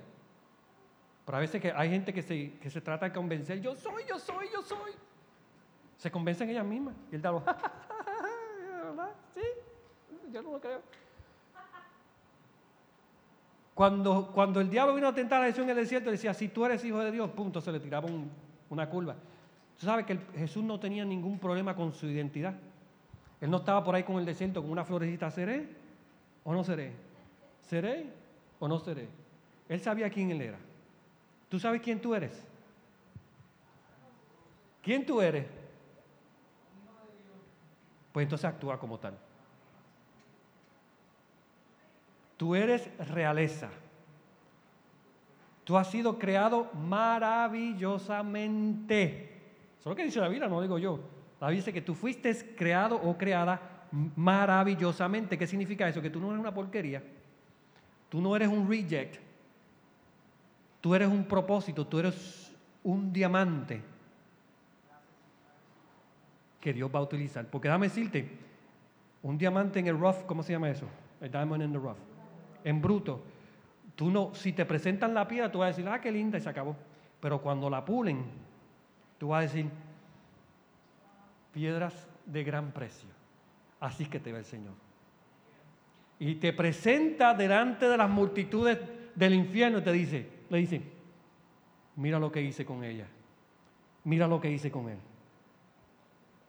Pero 1.25 1.37
a 1.37 1.39
veces 1.39 1.61
que 1.61 1.71
hay 1.71 1.89
gente 1.89 2.13
que 2.13 2.21
se, 2.21 2.57
que 2.59 2.69
se 2.69 2.81
trata 2.81 3.05
de 3.05 3.13
convencer, 3.13 3.61
yo 3.61 3.77
soy, 3.77 4.03
yo 4.09 4.19
soy, 4.19 4.47
yo 4.53 4.61
soy. 4.61 4.91
Se 5.95 6.11
convencen 6.11 6.49
ellas 6.49 6.65
mismas. 6.65 6.95
Y 7.13 7.15
el 7.15 7.21
diablo, 7.21 7.45
¿verdad? 8.83 9.11
Sí, 9.33 9.41
yo 10.33 10.41
no 10.41 10.51
lo 10.51 10.59
creo. 10.59 10.81
Cuando, 13.73 14.33
cuando 14.33 14.59
el 14.59 14.69
diablo 14.69 14.95
vino 14.95 15.07
a 15.07 15.15
tentar 15.15 15.41
a 15.41 15.45
Jesús 15.45 15.63
en 15.63 15.69
el 15.69 15.77
desierto, 15.77 16.11
decía, 16.11 16.33
si 16.33 16.49
tú 16.49 16.65
eres 16.65 16.83
hijo 16.83 16.99
de 16.99 17.09
Dios, 17.09 17.29
punto, 17.29 17.61
se 17.61 17.71
le 17.71 17.79
tiraba 17.79 18.09
una 18.69 18.89
curva. 18.89 19.15
Tú 19.79 19.85
sabes 19.85 20.05
que 20.05 20.17
Jesús 20.35 20.63
no 20.63 20.77
tenía 20.77 21.05
ningún 21.05 21.39
problema 21.39 21.73
con 21.73 21.93
su 21.93 22.07
identidad. 22.07 22.53
Él 23.39 23.49
no 23.49 23.55
estaba 23.57 23.81
por 23.81 23.95
ahí 23.95 24.03
con 24.03 24.17
el 24.17 24.25
desierto 24.25 24.61
con 24.61 24.71
una 24.71 24.83
florecita, 24.83 25.31
¿seré 25.31 25.69
o 26.43 26.53
no 26.53 26.65
seré? 26.65 26.91
¿Seré 27.61 28.07
o 28.59 28.67
no 28.67 28.77
seré? 28.79 29.07
Él 29.69 29.79
sabía 29.79 30.09
quién 30.09 30.31
él 30.31 30.41
era. 30.41 30.57
¿Tú 31.47 31.57
sabes 31.59 31.81
quién 31.81 32.01
tú 32.01 32.13
eres? 32.13 32.45
¿Quién 34.81 35.05
tú 35.05 35.21
eres? 35.21 35.47
Pues 38.11 38.25
entonces 38.25 38.43
actúa 38.45 38.77
como 38.77 38.99
tal. 38.99 39.17
Tú 42.35 42.53
eres 42.53 42.89
realeza. 43.07 43.69
Tú 45.63 45.77
has 45.77 45.89
sido 45.89 46.19
creado 46.19 46.69
maravillosamente. 46.73 49.38
Eso 49.79 49.89
es 49.89 49.91
lo 49.91 49.95
que 49.95 50.03
dice 50.03 50.19
la 50.19 50.27
Biblia, 50.27 50.49
no 50.49 50.61
digo 50.61 50.77
yo. 50.77 50.99
La 51.39 51.47
Biblia 51.47 51.61
dice 51.61 51.73
que 51.73 51.81
tú 51.81 51.95
fuiste 51.95 52.55
creado 52.55 52.95
o 52.97 53.17
creada 53.17 53.87
maravillosamente. 54.15 55.37
¿Qué 55.37 55.47
significa 55.47 55.87
eso? 55.87 56.01
Que 56.01 56.09
tú 56.09 56.19
no 56.19 56.27
eres 56.27 56.39
una 56.39 56.53
porquería. 56.53 57.01
Tú 58.09 58.19
no 58.21 58.35
eres 58.35 58.49
un 58.49 58.69
reject. 58.69 59.17
Tú 60.81 60.95
eres 60.95 61.07
un 61.07 61.23
propósito, 61.25 61.87
tú 61.87 61.99
eres 61.99 62.55
un 62.83 63.11
diamante. 63.13 63.81
que 66.59 66.73
Dios 66.73 66.91
va 66.93 66.99
a 66.99 67.03
utilizar. 67.03 67.45
Porque 67.45 67.69
déjame 67.69 67.87
decirte, 67.87 68.29
un 69.23 69.37
diamante 69.37 69.79
en 69.79 69.87
el 69.87 69.97
rough, 69.97 70.25
¿cómo 70.25 70.43
se 70.43 70.51
llama 70.51 70.69
eso? 70.69 70.87
El 71.21 71.31
diamond 71.31 71.63
in 71.63 71.71
the 71.71 71.77
rough. 71.77 71.97
En 72.65 72.81
bruto. 72.81 73.21
Tú 73.95 74.11
no, 74.11 74.33
si 74.33 74.51
te 74.51 74.65
presentan 74.65 75.13
la 75.13 75.27
piedra, 75.27 75.51
tú 75.51 75.59
vas 75.59 75.67
a 75.67 75.69
decir, 75.69 75.87
ah, 75.87 75.99
qué 76.01 76.11
linda 76.11 76.37
y 76.37 76.41
se 76.41 76.49
acabó. 76.49 76.75
Pero 77.19 77.41
cuando 77.41 77.69
la 77.69 77.83
pulen, 77.83 78.25
tú 79.19 79.27
vas 79.27 79.39
a 79.39 79.41
decir, 79.41 79.69
piedras 81.53 82.07
de 82.25 82.43
gran 82.43 82.71
precio. 82.71 83.09
Así 83.79 84.05
que 84.05 84.19
te 84.19 84.31
ve 84.31 84.39
el 84.39 84.45
Señor. 84.45 84.73
Y 86.17 86.35
te 86.35 86.51
presenta 86.53 87.33
delante 87.33 87.87
de 87.87 87.97
las 87.97 88.09
multitudes 88.09 88.79
del 89.15 89.33
infierno 89.33 89.79
y 89.79 89.81
te 89.81 89.91
dice, 89.91 90.29
le 90.49 90.57
dice, 90.57 90.81
mira 91.95 92.19
lo 92.19 92.31
que 92.31 92.41
hice 92.41 92.65
con 92.65 92.83
ella. 92.83 93.05
Mira 94.05 94.27
lo 94.27 94.39
que 94.41 94.49
hice 94.49 94.71
con 94.71 94.89
él. 94.89 94.97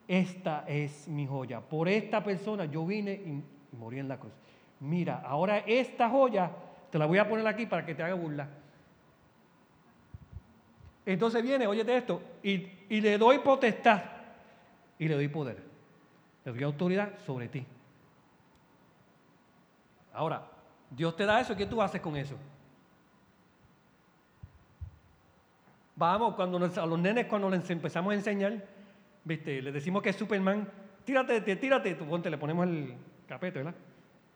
Esta 0.09 0.65
es 0.67 1.07
mi 1.09 1.27
joya. 1.27 1.61
Por 1.61 1.89
esta 1.89 2.23
persona 2.25 2.65
yo 2.65 2.85
vine 2.85 3.13
y, 3.13 3.77
morí 3.77 3.99
en 3.99 4.09
la 4.09 4.19
cruz. 4.19 4.33
Mira, 4.81 5.21
ahora 5.25 5.59
esta 5.59 6.09
joya 6.09 6.51
te 6.91 6.99
la 6.99 7.07
voy 7.07 7.19
a 7.19 7.29
poner 7.29 7.47
aquí 7.47 7.67
para 7.67 7.85
que 7.87 7.95
te 7.95 8.03
haga 8.03 8.15
burla. 8.15 8.49
Entonces 11.07 11.43
viene, 11.43 11.67
óyete 11.67 11.97
esto, 11.97 12.23
y, 12.43 12.69
le 12.89 13.19
doy 13.19 13.39
potestad 13.39 14.03
y 14.99 15.09
le 15.09 15.15
doy 15.15 15.29
poder. 15.29 15.63
Le 16.45 16.53
doy 16.53 16.63
autoridad 16.63 17.19
sobre 17.25 17.49
ti. 17.49 17.65
Ahora, 20.13 20.47
Dios 20.91 21.17
te 21.17 21.25
da 21.25 21.41
eso, 21.41 21.57
¿qué 21.57 21.67
tú 21.67 21.81
haces 21.81 22.01
con 22.01 22.17
eso? 22.17 22.37
Vamos, 25.97 26.35
cuando 26.35 26.59
a 26.59 26.87
los 26.87 26.99
nenes, 26.99 27.27
cuando 27.27 27.51
les 27.51 27.69
empezamos 27.71 28.13
a 28.13 28.15
enseñar, 28.15 28.65
¿viste? 29.25 29.61
Les 29.63 29.73
decimos 29.73 30.03
que 30.03 30.11
es 30.11 30.17
Superman, 30.17 30.69
tírate, 31.05 31.41
tírate, 31.57 31.95
tú 31.95 32.07
ponte, 32.07 32.31
le 32.31 32.39
ponemos 32.39 32.67
el 32.67 32.95
capete, 33.29 33.59
¿verdad? 33.59 33.75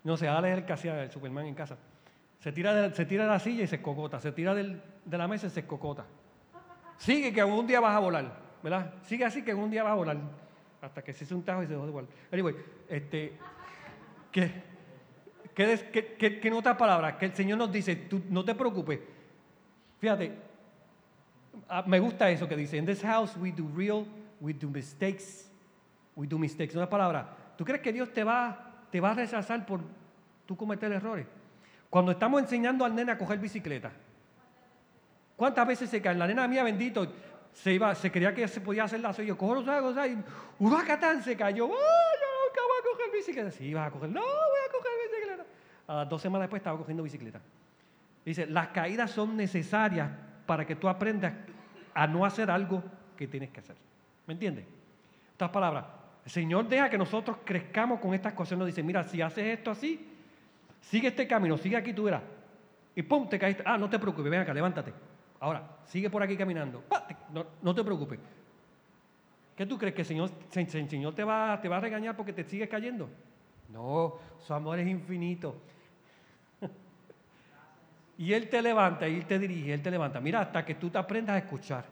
No 0.03 0.17
sé, 0.17 0.27
dale 0.27 0.53
el 0.53 0.65
que 0.65 0.73
hacía 0.73 1.03
el 1.03 1.11
Superman 1.11 1.47
en 1.47 1.55
casa. 1.55 1.77
Se 2.41 2.53
tira, 2.53 2.75
de, 2.75 2.95
se 2.95 3.07
tira 3.07 3.25
de 3.25 3.31
la 3.31 3.39
silla 3.39 3.65
y 3.65 3.67
se 3.67 3.77
escocota, 3.77 4.21
se 4.21 4.33
tira 4.33 4.55
de 4.55 4.79
la 5.19 5.27
mesa 5.27 5.47
y 5.47 5.51
se 5.51 5.61
escocota. 5.61 6.05
Sigue 6.97 7.33
que 7.33 7.41
algún 7.41 7.67
día 7.67 7.81
vas 7.81 7.97
a 7.97 7.99
volar, 7.99 8.41
¿verdad? 8.63 8.95
Sigue 9.03 9.25
así 9.25 9.43
que 9.43 9.51
algún 9.51 9.71
día 9.71 9.83
vas 9.83 9.93
a 9.93 9.97
volar, 9.97 10.17
hasta 10.81 11.03
que 11.03 11.13
se 11.13 11.25
hace 11.25 11.35
un 11.35 11.45
tajo 11.45 11.63
y 11.63 11.67
se 11.67 11.73
dejó 11.73 11.87
de 11.87 11.93
volar. 11.93 12.11
Anyway, 12.33 12.55
este, 12.89 13.37
¿qué, 14.31 14.51
qué, 15.55 16.17
qué, 16.19 16.41
qué 16.41 16.49
en 16.49 16.55
otras 16.55 16.77
palabras, 16.77 17.17
que 17.17 17.27
el 17.27 17.35
Señor 17.35 17.59
nos 17.59 17.73
dice, 17.73 17.97
tú 17.97 18.23
no 18.31 18.45
te 18.45 18.55
preocupes. 18.55 19.01
Fíjate, 19.99 20.33
Ah, 21.69 21.85
me 21.87 21.99
gusta 21.99 22.31
eso 22.31 22.49
que 22.49 22.57
dice, 22.57 22.77
in 22.77 22.87
this 22.87 23.03
house 23.03 23.37
we 23.37 23.51
do 23.51 23.69
real, 23.75 24.07
we 24.41 24.53
do 24.53 24.69
mistakes, 24.69 25.49
we 26.17 26.27
do 26.27 26.39
mistakes. 26.39 26.77
Una 26.77 26.89
palabra, 26.89 27.37
¿tú 27.57 27.65
crees 27.65 27.81
que 27.81 27.93
Dios 27.93 28.13
te 28.13 28.25
va, 28.25 28.87
te 28.91 29.01
va 29.01 29.13
a 29.13 29.15
rechazar 29.15 29.65
por 29.65 29.81
tú 30.47 30.57
cometer 30.57 30.93
errores? 30.93 31.27
Cuando 31.89 32.13
estamos 32.13 32.43
enseñando 32.43 32.85
al 32.85 32.95
nene 32.95 33.13
a 33.13 33.19
coger 33.19 33.39
bicicleta, 33.39 33.93
¿cuántas 35.37 35.67
veces 35.67 35.91
se 35.91 36.01
cae? 36.01 36.15
La 36.15 36.27
nena 36.27 36.47
mía, 36.49 36.63
bendito, 36.63 37.07
se 37.53 37.73
iba, 37.73 37.95
se 37.95 38.11
creía 38.11 38.35
que 38.35 38.47
se 38.49 38.61
podía 38.61 38.85
hacer 38.85 39.01
la 39.01 39.13
yo 39.13 39.37
cojo 39.39 39.57
los 39.57 39.69
ojos, 39.69 39.97
y 40.07 40.17
huracatán 40.63 41.23
se 41.23 41.37
cayó, 41.37 41.67
¡oh, 41.67 41.69
yo 41.69 41.75
nunca 41.77 42.61
voy 42.63 42.79
a 42.81 42.93
coger 42.93 43.13
bicicleta! 43.13 43.51
Sí, 43.51 43.65
iba 43.67 43.85
a 43.85 43.91
coger, 43.91 44.11
no 44.11 44.21
voy 44.21 44.61
a 44.69 44.73
coger 44.73 44.93
bicicleta. 45.11 45.45
A 45.87 45.95
las 45.97 46.09
dos 46.09 46.21
semanas 46.21 46.45
después 46.45 46.61
estaba 46.61 46.79
cogiendo 46.79 47.03
bicicleta. 47.03 47.41
Dice, 48.25 48.47
las 48.47 48.69
caídas 48.69 49.11
son 49.11 49.37
necesarias 49.37 50.11
para 50.47 50.67
que 50.67 50.77
tú 50.77 50.89
aprendas 50.89 51.35
a 51.93 52.07
no 52.07 52.25
hacer 52.25 52.51
algo 52.51 52.83
que 53.17 53.29
tienes 53.29 53.51
que 53.51 53.61
hacer. 53.61 53.77
¿Me 54.27 54.35
entiendes? 54.35 54.65
Estas 55.33 55.51
palabras, 55.51 55.85
el 56.25 56.31
Señor 56.31 56.67
deja 56.69 56.89
que 56.89 56.97
nosotros 56.99 57.39
crezcamos 57.45 58.01
con 58.01 58.15
estas 58.15 58.33
cosas. 58.33 58.59
Nos 58.59 58.67
dice, 58.67 58.83
mira, 58.83 59.05
si 59.05 59.21
haces 59.21 59.45
esto 59.59 59.71
así, 59.71 60.09
sigue 60.81 61.09
este 61.09 61.29
camino, 61.29 61.59
sigue 61.59 61.77
aquí, 61.77 61.93
tú 61.93 62.05
verás. 62.05 62.23
Y 62.97 63.03
pum, 63.03 63.29
te 63.29 63.39
caíste. 63.39 63.63
Ah, 63.67 63.77
no 63.77 63.91
te 63.91 63.99
preocupes, 63.99 64.31
ven 64.31 64.41
acá, 64.41 64.55
levántate. 64.55 64.93
Ahora, 65.41 65.79
sigue 65.87 66.09
por 66.11 66.23
aquí 66.23 66.37
caminando. 66.37 66.83
No, 67.63 67.75
te 67.75 67.85
preocupes. 67.85 68.19
¿Qué 69.57 69.67
tú 69.67 69.79
crees 69.79 69.95
que 69.95 70.03
el 70.03 70.07
Señor, 70.07 70.31
Señor 70.51 71.15
te, 71.15 71.23
va, 71.23 71.61
te 71.61 71.69
va 71.69 71.77
a 71.77 71.81
regañar 71.81 72.17
porque 72.17 72.33
te 72.33 72.45
sigues 72.45 72.69
cayendo? 72.69 73.09
No, 73.69 74.15
su 74.39 74.55
amor 74.55 74.79
es 74.79 74.89
infinito. 74.89 75.57
Y 78.17 78.33
Él 78.33 78.49
te 78.49 78.63
levanta, 78.63 79.09
y 79.09 79.17
Él 79.17 79.27
te 79.27 79.41
dirige, 79.41 79.75
Él 79.75 79.83
te 79.83 79.91
levanta. 79.91 80.21
Mira, 80.21 80.41
hasta 80.41 80.65
que 80.65 80.77
tú 80.77 80.89
te 80.89 80.99
aprendas 80.99 81.35
a 81.35 81.39
escuchar. 81.39 81.85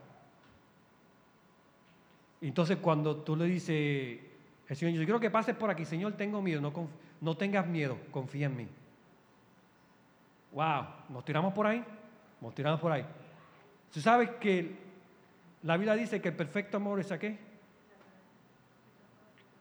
Entonces 2.41 2.79
cuando 2.79 3.17
tú 3.17 3.37
le 3.37 3.45
dices, 3.47 4.21
el 4.69 4.77
Señor, 4.77 4.95
yo 4.95 5.05
quiero 5.05 5.21
que 5.21 5.31
pases 5.31 5.55
por 5.55 5.71
aquí, 5.71 5.85
Señor, 5.85 6.13
tengo 6.15 6.41
miedo, 6.43 6.61
no, 6.61 6.73
no 7.21 7.37
tengas 7.37 7.67
miedo, 7.67 7.99
confía 8.11 8.47
en 8.47 8.57
mí. 8.57 8.69
Wow, 10.53 10.85
nos 11.09 11.25
tiramos 11.25 11.55
por 11.55 11.67
ahí, 11.67 11.85
nos 12.41 12.55
tiramos 12.55 12.81
por 12.81 12.93
ahí. 12.93 13.05
Tú 13.93 14.01
sabes 14.01 14.31
que 14.41 14.75
la 15.63 15.77
Biblia 15.77 15.95
dice 15.95 16.21
que 16.21 16.29
el 16.29 16.37
perfecto 16.37 16.79
amor 16.79 16.99
es 16.99 17.13
a 17.13 17.19
qué? 17.19 17.39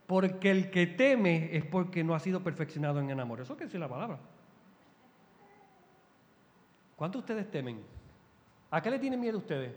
Porque 0.07 0.51
el 0.51 0.71
que 0.71 0.87
teme 0.87 1.55
es 1.55 1.65
porque 1.65 2.03
no 2.03 2.15
ha 2.15 2.19
sido 2.19 2.41
perfeccionado 2.41 2.99
en 2.99 3.09
el 3.09 3.19
amor. 3.19 3.41
Eso 3.41 3.55
que 3.55 3.65
es 3.65 3.73
la 3.73 3.87
palabra. 3.87 4.19
¿Cuántos 6.95 7.21
de 7.21 7.33
ustedes 7.33 7.51
temen? 7.51 7.81
¿A 8.69 8.81
qué 8.81 8.89
le 8.89 8.99
tienen 8.99 9.19
miedo 9.19 9.37
ustedes? 9.37 9.73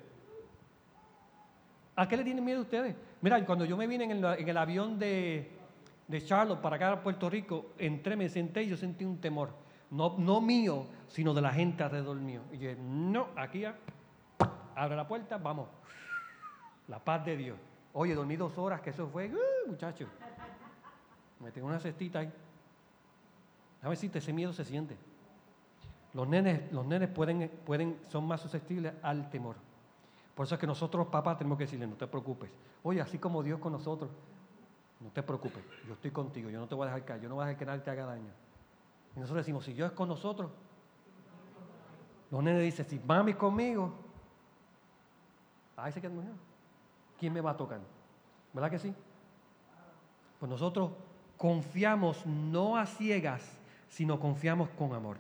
¿A 1.97 2.09
qué 2.09 2.17
le 2.17 2.25
tienen 2.25 2.45
miedo 2.45 2.61
ustedes? 2.61 2.95
Mira, 3.23 3.45
cuando 3.45 3.65
yo 3.65 3.77
me 3.77 3.87
vine 3.87 4.05
en 4.05 4.25
el, 4.49 4.57
avión 4.57 4.99
de, 4.99 5.51
Charlotte 6.25 6.61
para 6.61 6.77
acá 6.77 6.93
a 6.93 7.03
Puerto 7.03 7.31
Rico, 7.31 7.73
entré, 7.79 8.17
me 8.17 8.29
senté 8.29 8.65
y 8.65 8.69
yo 8.69 8.77
sentí 8.77 9.05
un 9.05 9.21
temor. 9.21 9.51
No, 9.91 10.17
no 10.19 10.41
mío, 10.41 10.87
sino 11.09 11.33
de 11.35 11.41
la 11.41 11.53
gente 11.53 11.83
alrededor 11.83 12.19
mío. 12.19 12.43
Y 12.53 12.59
yo 12.59 12.71
dije, 12.71 12.81
no, 12.81 13.29
aquí 13.37 13.61
ya, 13.61 13.77
abre 14.75 14.97
la 14.97 15.07
puerta, 15.07 15.39
vamos. 15.39 15.69
La 16.89 16.99
paz 16.99 17.25
de 17.25 17.37
Dios. 17.37 17.59
Oye, 17.93 18.15
dormí 18.15 18.37
dos 18.37 18.57
horas, 18.59 18.81
que 18.81 18.91
eso 18.91 19.09
fue, 19.09 19.31
uh, 19.31 19.71
muchacho. 19.71 20.07
Me 21.41 21.51
tengo 21.51 21.69
una 21.69 21.79
cestita 21.79 22.21
ahí. 22.21 22.33
A 23.83 23.89
ver 23.89 23.97
si 23.97 24.11
ese 24.13 24.33
miedo 24.33 24.53
se 24.53 24.65
siente. 24.65 24.97
Los 26.13 26.29
nenes, 26.29 26.73
los 26.73 26.87
nenes 26.87 27.09
pueden, 27.09 27.51
pueden, 27.67 28.01
son 28.09 28.27
más 28.27 28.41
susceptibles 28.41 28.95
al 29.03 29.31
temor. 29.31 29.57
Por 30.35 30.47
eso 30.47 30.55
es 30.55 30.61
que 30.61 30.67
nosotros, 30.67 31.07
papás, 31.09 31.39
tenemos 31.39 31.59
que 31.59 31.65
decirle, 31.65 31.87
no 31.87 31.97
te 31.97 32.07
preocupes. 32.07 32.51
Oye, 32.83 33.01
así 33.01 33.19
como 33.19 33.43
Dios 33.43 33.61
con 33.61 33.73
nosotros, 33.73 34.11
no 35.01 35.11
te 35.11 35.23
preocupes, 35.23 35.63
yo 35.87 35.95
estoy 35.95 36.11
contigo, 36.11 36.51
yo 36.51 36.59
no 36.59 36.67
te 36.67 36.75
voy 36.75 36.85
a 36.85 36.87
dejar 36.87 37.05
caer, 37.05 37.21
yo 37.21 37.29
no 37.29 37.35
voy 37.35 37.45
a 37.45 37.47
dejar 37.49 37.59
que 37.59 37.67
nadie 37.67 37.81
te 37.81 37.91
haga 37.91 38.07
daño. 38.07 38.33
Y 39.17 39.21
nosotros 39.21 39.45
decimos, 39.45 39.65
si 39.65 39.73
Dios 39.73 39.91
es 39.91 39.97
con 39.97 40.09
nosotros, 40.09 40.51
los 42.31 42.43
nenes 42.43 42.63
dicen, 42.63 42.87
si 42.89 42.99
mami 43.01 43.33
es 43.33 43.37
conmigo, 43.37 43.93
ahí 45.77 45.93
se 45.93 46.01
queda 46.01 46.13
¿Quién 47.19 47.33
me 47.33 47.41
va 47.41 47.53
a 47.53 47.57
tocar? 47.57 47.81
¿Verdad 48.53 48.71
que 48.71 48.79
sí? 48.79 48.95
Pues 50.39 50.51
nosotros 50.51 50.91
confiamos 51.37 52.25
no 52.27 52.77
a 52.77 52.87
ciegas, 52.87 53.43
sino 53.89 54.19
confiamos 54.19 54.69
con 54.71 54.95
amor. 54.95 55.17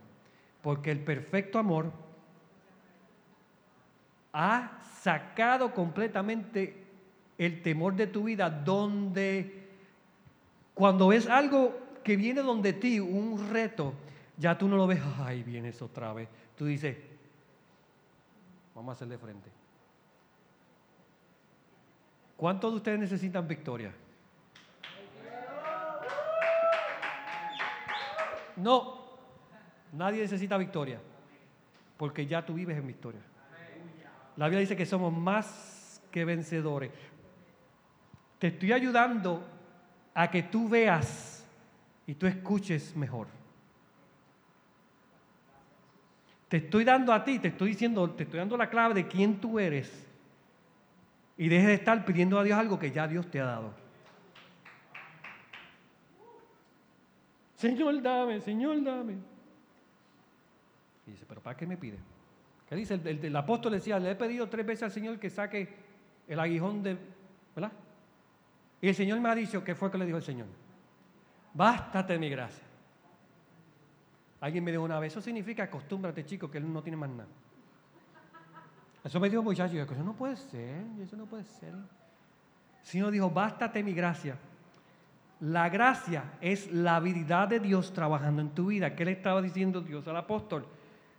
Porque 0.62 0.90
el 0.90 1.00
perfecto 1.00 1.58
amor 1.58 1.92
ha 4.32 4.80
sacado 5.00 5.72
completamente 5.72 6.84
el 7.38 7.62
temor 7.62 7.94
de 7.94 8.06
tu 8.06 8.24
vida 8.24 8.50
donde 8.50 9.64
cuando 10.74 11.12
es 11.12 11.28
algo 11.28 11.78
que 12.02 12.16
viene 12.16 12.42
donde 12.42 12.72
ti, 12.72 12.98
un 12.98 13.50
reto, 13.50 13.94
ya 14.36 14.58
tú 14.58 14.68
no 14.68 14.76
lo 14.76 14.86
ves, 14.86 15.00
ay, 15.20 15.42
viene 15.42 15.68
eso 15.68 15.86
otra 15.86 16.12
vez. 16.12 16.28
Tú 16.56 16.66
dices, 16.66 16.96
vamos 18.74 18.90
a 18.90 18.92
hacerle 18.92 19.16
frente. 19.18 19.63
¿Cuántos 22.36 22.72
de 22.72 22.76
ustedes 22.76 22.98
necesitan 22.98 23.46
victoria? 23.46 23.92
No, 28.56 29.04
Nadie 29.94 30.22
necesita 30.22 30.58
victoria, 30.58 30.98
porque 31.96 32.26
ya 32.26 32.44
tú 32.44 32.54
vives 32.54 32.76
en 32.76 32.86
victoria. 32.86 33.20
La 34.36 34.46
Biblia 34.46 34.60
dice 34.60 34.76
que 34.76 34.86
somos 34.86 35.16
más 35.16 36.02
que 36.10 36.24
vencedores. 36.24 36.90
Te 38.40 38.48
estoy 38.48 38.72
ayudando 38.72 39.46
a 40.12 40.28
que 40.30 40.42
tú 40.42 40.68
veas 40.68 41.46
y 42.08 42.14
tú 42.14 42.26
escuches 42.26 42.96
mejor. 42.96 43.28
Te 46.48 46.56
estoy 46.56 46.82
dando 46.82 47.12
a 47.12 47.22
ti, 47.24 47.38
te 47.38 47.48
estoy 47.48 47.70
diciendo, 47.70 48.10
te 48.10 48.24
estoy 48.24 48.40
dando 48.40 48.56
la 48.56 48.68
clave 48.68 48.94
de 48.94 49.06
quién 49.06 49.40
tú 49.40 49.60
eres. 49.60 50.08
Y 51.36 51.48
deje 51.48 51.66
de 51.66 51.74
estar 51.74 52.04
pidiendo 52.04 52.38
a 52.38 52.44
Dios 52.44 52.58
algo 52.58 52.78
que 52.78 52.90
ya 52.90 53.08
Dios 53.08 53.30
te 53.30 53.40
ha 53.40 53.44
dado. 53.44 53.74
Señor, 57.56 58.02
dame, 58.02 58.40
Señor, 58.40 58.82
dame. 58.82 59.14
Y 61.06 61.10
dice, 61.10 61.24
pero 61.28 61.40
¿para 61.40 61.56
qué 61.56 61.66
me 61.66 61.76
pide? 61.76 61.98
¿Qué 62.68 62.76
dice? 62.76 62.94
El, 63.04 63.36
apóstol 63.36 63.72
decía, 63.72 63.98
le 63.98 64.10
he 64.10 64.14
pedido 64.14 64.48
tres 64.48 64.64
veces 64.64 64.84
al 64.84 64.90
Señor 64.90 65.18
que 65.18 65.30
saque 65.30 65.68
el 66.28 66.40
aguijón 66.40 66.82
de, 66.82 66.96
¿verdad? 67.54 67.72
Y 68.80 68.88
el 68.88 68.94
Señor 68.94 69.20
me 69.20 69.28
ha 69.28 69.34
dicho, 69.34 69.62
¿qué 69.62 69.74
fue 69.74 69.90
que 69.90 69.98
le 69.98 70.06
dijo 70.06 70.18
el 70.18 70.22
Señor? 70.22 70.46
Bástate 71.52 72.18
mi 72.18 72.28
gracia. 72.28 72.64
Alguien 74.40 74.62
me 74.62 74.70
dijo 74.70 74.82
una 74.82 74.98
vez, 74.98 75.12
eso 75.12 75.22
significa 75.22 75.64
acostúmbrate, 75.64 76.24
chico, 76.26 76.50
que 76.50 76.58
él 76.58 76.70
no 76.70 76.82
tiene 76.82 76.96
más 76.96 77.10
nada. 77.10 77.28
Eso 79.04 79.20
me 79.20 79.28
dijo 79.28 79.40
un 79.40 79.46
muchacho, 79.46 79.74
yo, 79.74 79.82
eso 79.82 80.02
no 80.02 80.14
puede 80.14 80.36
ser, 80.36 80.82
eso 81.02 81.14
no 81.16 81.26
puede 81.26 81.44
ser. 81.44 81.74
El 81.74 82.86
Señor 82.86 83.10
dijo, 83.10 83.30
bástate 83.30 83.82
mi 83.82 83.92
gracia. 83.92 84.36
La 85.40 85.68
gracia 85.68 86.24
es 86.40 86.72
la 86.72 86.96
habilidad 86.96 87.48
de 87.48 87.60
Dios 87.60 87.92
trabajando 87.92 88.40
en 88.40 88.50
tu 88.50 88.66
vida. 88.66 88.94
¿Qué 88.94 89.04
le 89.04 89.12
estaba 89.12 89.42
diciendo 89.42 89.82
Dios 89.82 90.08
al 90.08 90.16
apóstol? 90.16 90.66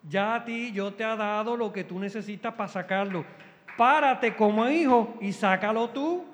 Ya 0.08 0.36
a 0.36 0.46
ti 0.46 0.72
yo 0.72 0.94
te 0.94 1.04
he 1.04 1.18
dado 1.18 1.56
lo 1.56 1.72
que 1.72 1.84
tú 1.84 2.00
necesitas 2.00 2.56
para 2.56 2.70
sacarlo. 2.70 3.24
Párate 3.78 4.36
como 4.36 4.68
hijo 4.68 5.16
y 5.22 5.32
sácalo 5.32 5.90
tú. 5.90 6.26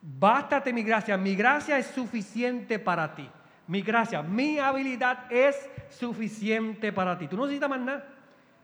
Bástate 0.00 0.72
mi 0.72 0.82
gracia. 0.82 1.16
Mi 1.16 1.36
gracia 1.36 1.78
es 1.78 1.86
suficiente 1.86 2.80
para 2.80 3.14
ti. 3.14 3.28
Mi 3.68 3.82
gracia, 3.82 4.20
mi 4.22 4.58
habilidad 4.58 5.30
es 5.30 5.70
suficiente 5.90 6.92
para 6.92 7.16
ti. 7.16 7.28
Tú 7.28 7.36
no 7.36 7.44
necesitas 7.44 7.70
más 7.70 7.80
nada. 7.80 8.04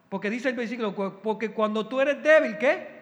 Porque 0.08 0.30
dice 0.30 0.48
el 0.48 0.56
versículo, 0.56 0.94
porque 1.22 1.50
cuando 1.52 1.86
tú 1.86 2.00
eres 2.00 2.22
débil, 2.22 2.56
¿qué? 2.58 2.98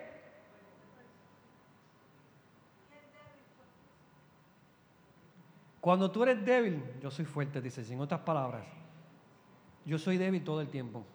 Cuando 5.80 6.10
tú 6.10 6.24
eres 6.24 6.44
débil, 6.44 6.82
yo 7.00 7.12
soy 7.12 7.24
fuerte, 7.24 7.60
dice, 7.60 7.84
sin 7.84 8.00
otras 8.00 8.22
palabras. 8.22 8.66
Yo 9.84 9.98
soy 9.98 10.16
débil 10.16 10.42
todo 10.42 10.60
el 10.60 10.68
tiempo. 10.68 11.06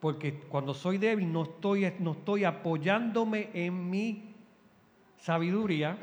Porque 0.00 0.38
cuando 0.38 0.74
soy 0.74 0.98
débil 0.98 1.32
no 1.32 1.44
estoy, 1.44 1.90
no 1.98 2.12
estoy 2.12 2.44
apoyándome 2.44 3.48
en 3.54 3.88
mi 3.88 4.34
sabiduría 5.16 5.96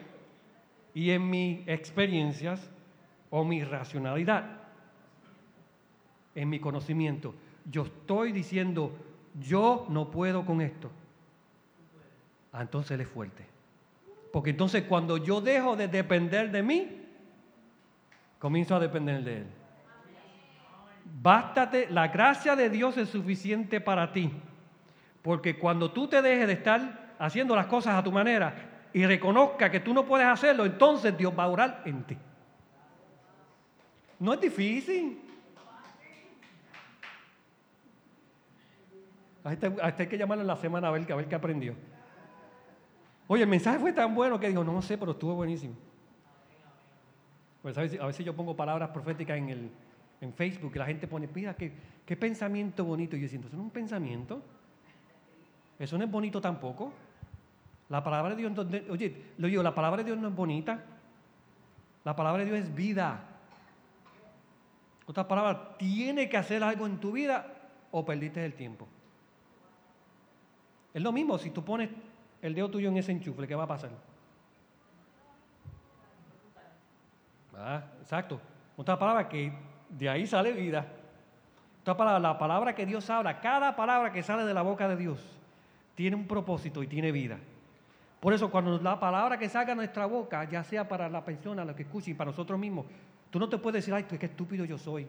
y 0.95 1.11
en 1.11 1.29
mis 1.29 1.67
experiencias 1.67 2.67
o 3.29 3.43
mi 3.43 3.63
racionalidad, 3.63 4.59
en 6.33 6.49
mi 6.49 6.59
conocimiento. 6.59 7.35
Yo 7.69 7.83
estoy 7.83 8.31
diciendo, 8.31 8.95
yo 9.39 9.85
no 9.89 10.09
puedo 10.09 10.45
con 10.45 10.61
esto. 10.61 10.89
Ah, 12.51 12.61
entonces 12.61 12.91
él 12.91 13.01
es 13.01 13.07
fuerte. 13.07 13.45
Porque 14.31 14.51
entonces 14.51 14.83
cuando 14.83 15.17
yo 15.17 15.41
dejo 15.41 15.75
de 15.75 15.87
depender 15.87 16.51
de 16.51 16.63
mí, 16.63 17.01
comienzo 18.39 18.75
a 18.75 18.79
depender 18.79 19.23
de 19.23 19.37
Él. 19.37 19.47
Bástate, 21.21 21.87
la 21.89 22.09
gracia 22.09 22.55
de 22.55 22.69
Dios 22.69 22.97
es 22.97 23.09
suficiente 23.09 23.81
para 23.81 24.11
ti. 24.11 24.31
Porque 25.21 25.57
cuando 25.57 25.91
tú 25.91 26.07
te 26.07 26.21
dejes 26.21 26.47
de 26.47 26.53
estar 26.53 27.15
haciendo 27.19 27.55
las 27.55 27.65
cosas 27.67 27.95
a 27.95 28.03
tu 28.03 28.11
manera 28.11 28.89
y 28.93 29.05
reconozca 29.05 29.71
que 29.71 29.79
tú 29.79 29.93
no 29.93 30.05
puedes 30.05 30.27
hacerlo, 30.27 30.65
entonces 30.65 31.17
Dios 31.17 31.33
va 31.37 31.43
a 31.43 31.49
orar 31.49 31.81
en 31.85 32.03
ti. 32.03 32.17
No 34.19 34.33
es 34.33 34.41
difícil. 34.41 35.26
A 39.47 39.85
hay 39.85 40.07
que 40.07 40.17
llamarlo 40.17 40.41
en 40.41 40.47
la 40.47 40.57
semana 40.57 40.89
a 40.89 40.91
ver, 40.91 41.09
a 41.09 41.15
ver 41.15 41.27
qué 41.27 41.35
aprendió. 41.35 41.73
Oye, 43.27 43.43
el 43.43 43.49
mensaje 43.49 43.79
fue 43.79 43.93
tan 43.93 44.13
bueno 44.13 44.37
que 44.37 44.49
dijo, 44.49 44.61
no 44.61 44.81
sé, 44.81 44.97
pero 44.97 45.11
estuvo 45.13 45.35
buenísimo. 45.35 45.73
Pues 47.61 47.77
a 47.77 47.81
veces, 47.81 48.25
yo 48.25 48.35
pongo 48.35 48.55
palabras 48.57 48.89
proféticas 48.89 49.37
en, 49.37 49.71
Facebook 50.33 50.71
y 50.75 50.79
la 50.79 50.85
gente 50.85 51.07
pone, 51.07 51.27
pida, 51.29 51.55
qué, 51.55 52.17
pensamiento 52.17 52.83
bonito. 52.83 53.15
Y 53.15 53.21
yo 53.21 53.27
siento, 53.29 53.47
¿eso 53.47 53.55
no 53.55 53.63
es 53.63 53.65
un 53.67 53.71
pensamiento? 53.71 54.41
Eso 55.79 55.97
no 55.97 56.03
es 56.03 56.11
bonito 56.11 56.41
tampoco. 56.41 56.91
La 57.87 58.03
palabra 58.03 58.35
de 58.35 58.41
Dios, 58.41 58.51
oye, 58.89 59.15
lo 59.37 59.47
digo, 59.47 59.63
la 59.63 59.73
palabra 59.73 60.03
de 60.03 60.05
Dios 60.05 60.17
no 60.17 60.27
es 60.27 60.35
bonita. 60.35 60.83
La 62.03 62.15
palabra 62.15 62.43
de 62.43 62.51
Dios 62.51 62.65
es 62.65 62.75
vida. 62.75 63.21
Otra 65.05 65.25
palabra, 65.25 65.77
tiene 65.77 66.27
que 66.27 66.35
hacer 66.35 66.63
algo 66.63 66.85
en 66.85 66.97
tu 66.97 67.13
vida 67.13 67.47
o 67.91 68.03
perdiste 68.03 68.43
el 68.43 68.53
tiempo. 68.53 68.87
Es 70.97 71.03
lo 71.03 71.11
mismo 71.11 71.37
si 71.37 71.51
tú 71.51 71.63
pones 71.63 71.91
el 72.41 72.55
dedo 72.55 72.71
tuyo 72.71 72.89
en 72.89 72.97
ese 72.97 73.11
enchufle, 73.11 73.47
¿qué 73.47 73.53
va 73.53 73.65
a 73.65 73.67
pasar? 73.67 73.91
Ah, 77.55 77.83
exacto. 78.01 78.41
Otra 78.75 78.97
palabra 78.97 79.29
que 79.29 79.53
de 79.89 80.09
ahí 80.09 80.25
sale 80.25 80.53
vida. 80.53 80.87
Otra 81.81 81.95
palabra, 81.95 82.19
la 82.19 82.39
palabra 82.39 82.73
que 82.73 82.87
Dios 82.87 83.07
habla, 83.11 83.39
cada 83.39 83.75
palabra 83.75 84.11
que 84.11 84.23
sale 84.23 84.43
de 84.43 84.55
la 84.55 84.63
boca 84.63 84.87
de 84.87 84.95
Dios 84.95 85.23
tiene 85.93 86.15
un 86.15 86.25
propósito 86.25 86.81
y 86.81 86.87
tiene 86.87 87.11
vida. 87.11 87.37
Por 88.19 88.33
eso 88.33 88.49
cuando 88.49 88.79
la 88.79 88.99
palabra 88.99 89.37
que 89.37 89.49
salga 89.49 89.73
de 89.73 89.75
nuestra 89.75 90.07
boca, 90.07 90.45
ya 90.45 90.63
sea 90.63 90.87
para 90.87 91.07
la 91.09 91.23
persona, 91.23 91.63
la 91.63 91.75
que 91.75 91.83
escuche 91.83 92.09
y 92.09 92.15
para 92.15 92.31
nosotros 92.31 92.57
mismos, 92.57 92.87
tú 93.29 93.37
no 93.37 93.47
te 93.47 93.59
puedes 93.59 93.85
decir, 93.85 93.93
ay, 93.93 94.05
qué 94.05 94.25
estúpido 94.25 94.65
yo 94.65 94.79
soy. 94.79 95.07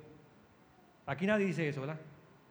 Aquí 1.07 1.27
nadie 1.27 1.47
dice 1.47 1.67
eso, 1.67 1.81
¿verdad? 1.81 1.99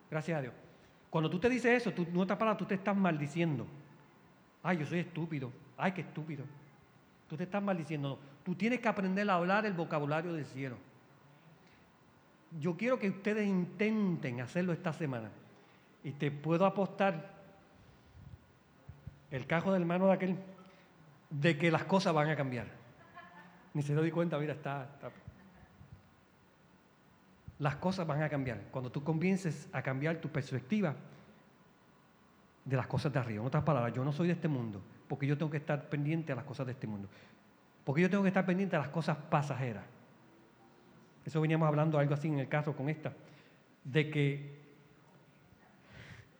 Gracias 0.09 0.39
a 0.39 0.41
Dios. 0.41 0.66
Cuando 1.09 1.29
tú 1.29 1.39
te 1.39 1.49
dices 1.49 1.81
eso, 1.81 1.91
tú, 1.91 2.05
no 2.11 2.21
otra 2.21 2.37
palabra, 2.37 2.57
tú 2.57 2.65
te 2.65 2.75
estás 2.75 2.95
maldiciendo. 2.95 3.65
Ay, 4.63 4.77
yo 4.77 4.85
soy 4.85 4.99
estúpido. 4.99 5.51
Ay, 5.77 5.93
qué 5.93 6.01
estúpido. 6.01 6.43
Tú 7.29 7.37
te 7.37 7.43
estás 7.43 7.63
maldiciendo. 7.63 8.19
Tú 8.43 8.55
tienes 8.55 8.79
que 8.79 8.87
aprender 8.87 9.29
a 9.29 9.35
hablar 9.35 9.65
el 9.65 9.73
vocabulario 9.73 10.33
del 10.33 10.45
cielo. 10.45 10.77
Yo 12.59 12.75
quiero 12.77 12.99
que 12.99 13.09
ustedes 13.09 13.47
intenten 13.47 14.41
hacerlo 14.41 14.73
esta 14.73 14.93
semana. 14.93 15.29
Y 16.03 16.11
te 16.11 16.31
puedo 16.31 16.65
apostar 16.65 17.37
el 19.31 19.45
cajo 19.45 19.73
del 19.73 19.81
hermano 19.81 20.07
de 20.07 20.13
aquel 20.13 20.37
de 21.29 21.57
que 21.57 21.71
las 21.71 21.83
cosas 21.83 22.13
van 22.13 22.29
a 22.29 22.35
cambiar. 22.35 22.67
Ni 23.73 23.81
se 23.81 23.93
doy 23.93 24.11
cuenta, 24.11 24.37
mira, 24.37 24.53
está, 24.53 24.89
está. 24.93 25.11
Las 27.59 27.77
cosas 27.77 28.05
van 28.05 28.21
a 28.21 28.29
cambiar. 28.29 28.61
Cuando 28.71 28.91
tú 28.91 29.03
comiences 29.03 29.67
a 29.71 29.81
cambiar 29.81 30.17
tu 30.17 30.29
perspectiva 30.29 30.95
de 32.67 32.75
las 32.75 32.87
cosas 32.87 33.13
de 33.13 33.19
arriba. 33.19 33.41
En 33.41 33.47
otras 33.47 33.63
palabras, 33.63 33.93
yo 33.93 34.03
no 34.03 34.11
soy 34.11 34.27
de 34.27 34.33
este 34.33 34.49
mundo, 34.49 34.81
porque 35.07 35.25
yo 35.25 35.37
tengo 35.37 35.49
que 35.49 35.57
estar 35.57 35.89
pendiente 35.89 36.33
a 36.33 36.35
las 36.35 36.43
cosas 36.43 36.65
de 36.65 36.73
este 36.73 36.85
mundo. 36.85 37.07
Porque 37.85 38.01
yo 38.01 38.09
tengo 38.09 38.23
que 38.23 38.29
estar 38.29 38.45
pendiente 38.45 38.75
de 38.75 38.81
las 38.81 38.89
cosas 38.89 39.17
pasajeras. 39.29 39.85
Eso 41.25 41.39
veníamos 41.39 41.67
hablando 41.67 41.97
algo 41.97 42.13
así 42.13 42.27
en 42.27 42.39
el 42.39 42.49
caso 42.49 42.75
con 42.75 42.89
esta. 42.89 43.13
De 43.85 44.09
que 44.09 44.57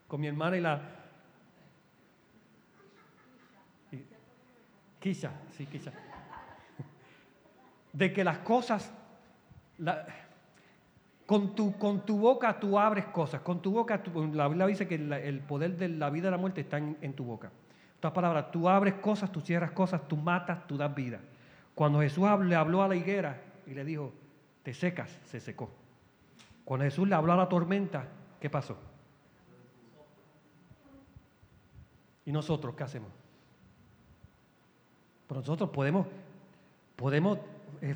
con 0.08 0.20
mi 0.20 0.28
hermana 0.28 0.58
y 0.58 0.62
la... 0.62 0.82
Quizá, 5.00 5.32
sí, 5.52 5.66
quizá. 5.66 5.92
De 7.94 8.12
que 8.12 8.24
las 8.24 8.40
cosas... 8.40 8.92
con, 11.28 11.54
tu, 11.54 11.78
con 11.78 12.06
tu 12.06 12.18
boca 12.18 12.60
tú 12.60 12.80
abres 12.80 13.06
cosas. 13.06 13.42
Con 13.42 13.62
tu 13.62 13.72
boca, 13.72 14.02
la 14.34 14.48
Biblia 14.48 14.66
dice 14.66 14.88
que 14.88 14.96
el 14.96 15.42
poder 15.42 15.78
de 15.78 15.90
la 15.90 16.10
vida 16.10 16.30
y 16.30 16.32
la 16.32 16.38
muerte 16.38 16.62
está 16.62 16.80
en, 16.80 16.98
en 17.02 17.14
tu 17.14 17.26
boca. 17.26 17.52
Otras 17.98 18.14
palabras, 18.14 18.50
tú 18.52 18.70
abres 18.70 18.96
cosas, 18.96 19.32
tú 19.32 19.42
cierras 19.42 19.72
cosas, 19.72 20.08
tú 20.08 20.16
matas, 20.18 20.66
tú 20.66 20.78
das 20.78 20.96
vida. 20.96 21.20
Cuando 21.76 22.00
Jesús 22.00 22.26
le 22.46 22.56
habló 22.56 22.82
a 22.82 22.88
la 22.88 22.96
higuera 22.96 23.42
y 23.68 23.74
le 23.74 23.84
dijo, 23.84 24.14
te 24.64 24.74
secas, 24.74 25.12
se 25.26 25.40
secó. 25.40 25.70
Cuando 26.64 26.86
Jesús 26.86 27.08
le 27.08 27.16
habló 27.16 27.34
a 27.34 27.38
la 27.38 27.50
tormenta, 27.50 28.08
¿qué 28.40 28.50
pasó? 28.50 28.78
¿Y 32.26 32.32
nosotros 32.32 32.74
qué 32.76 32.84
hacemos? 32.84 33.10
Nosotros 35.30 35.70
podemos, 35.72 36.08
podemos, 36.96 37.38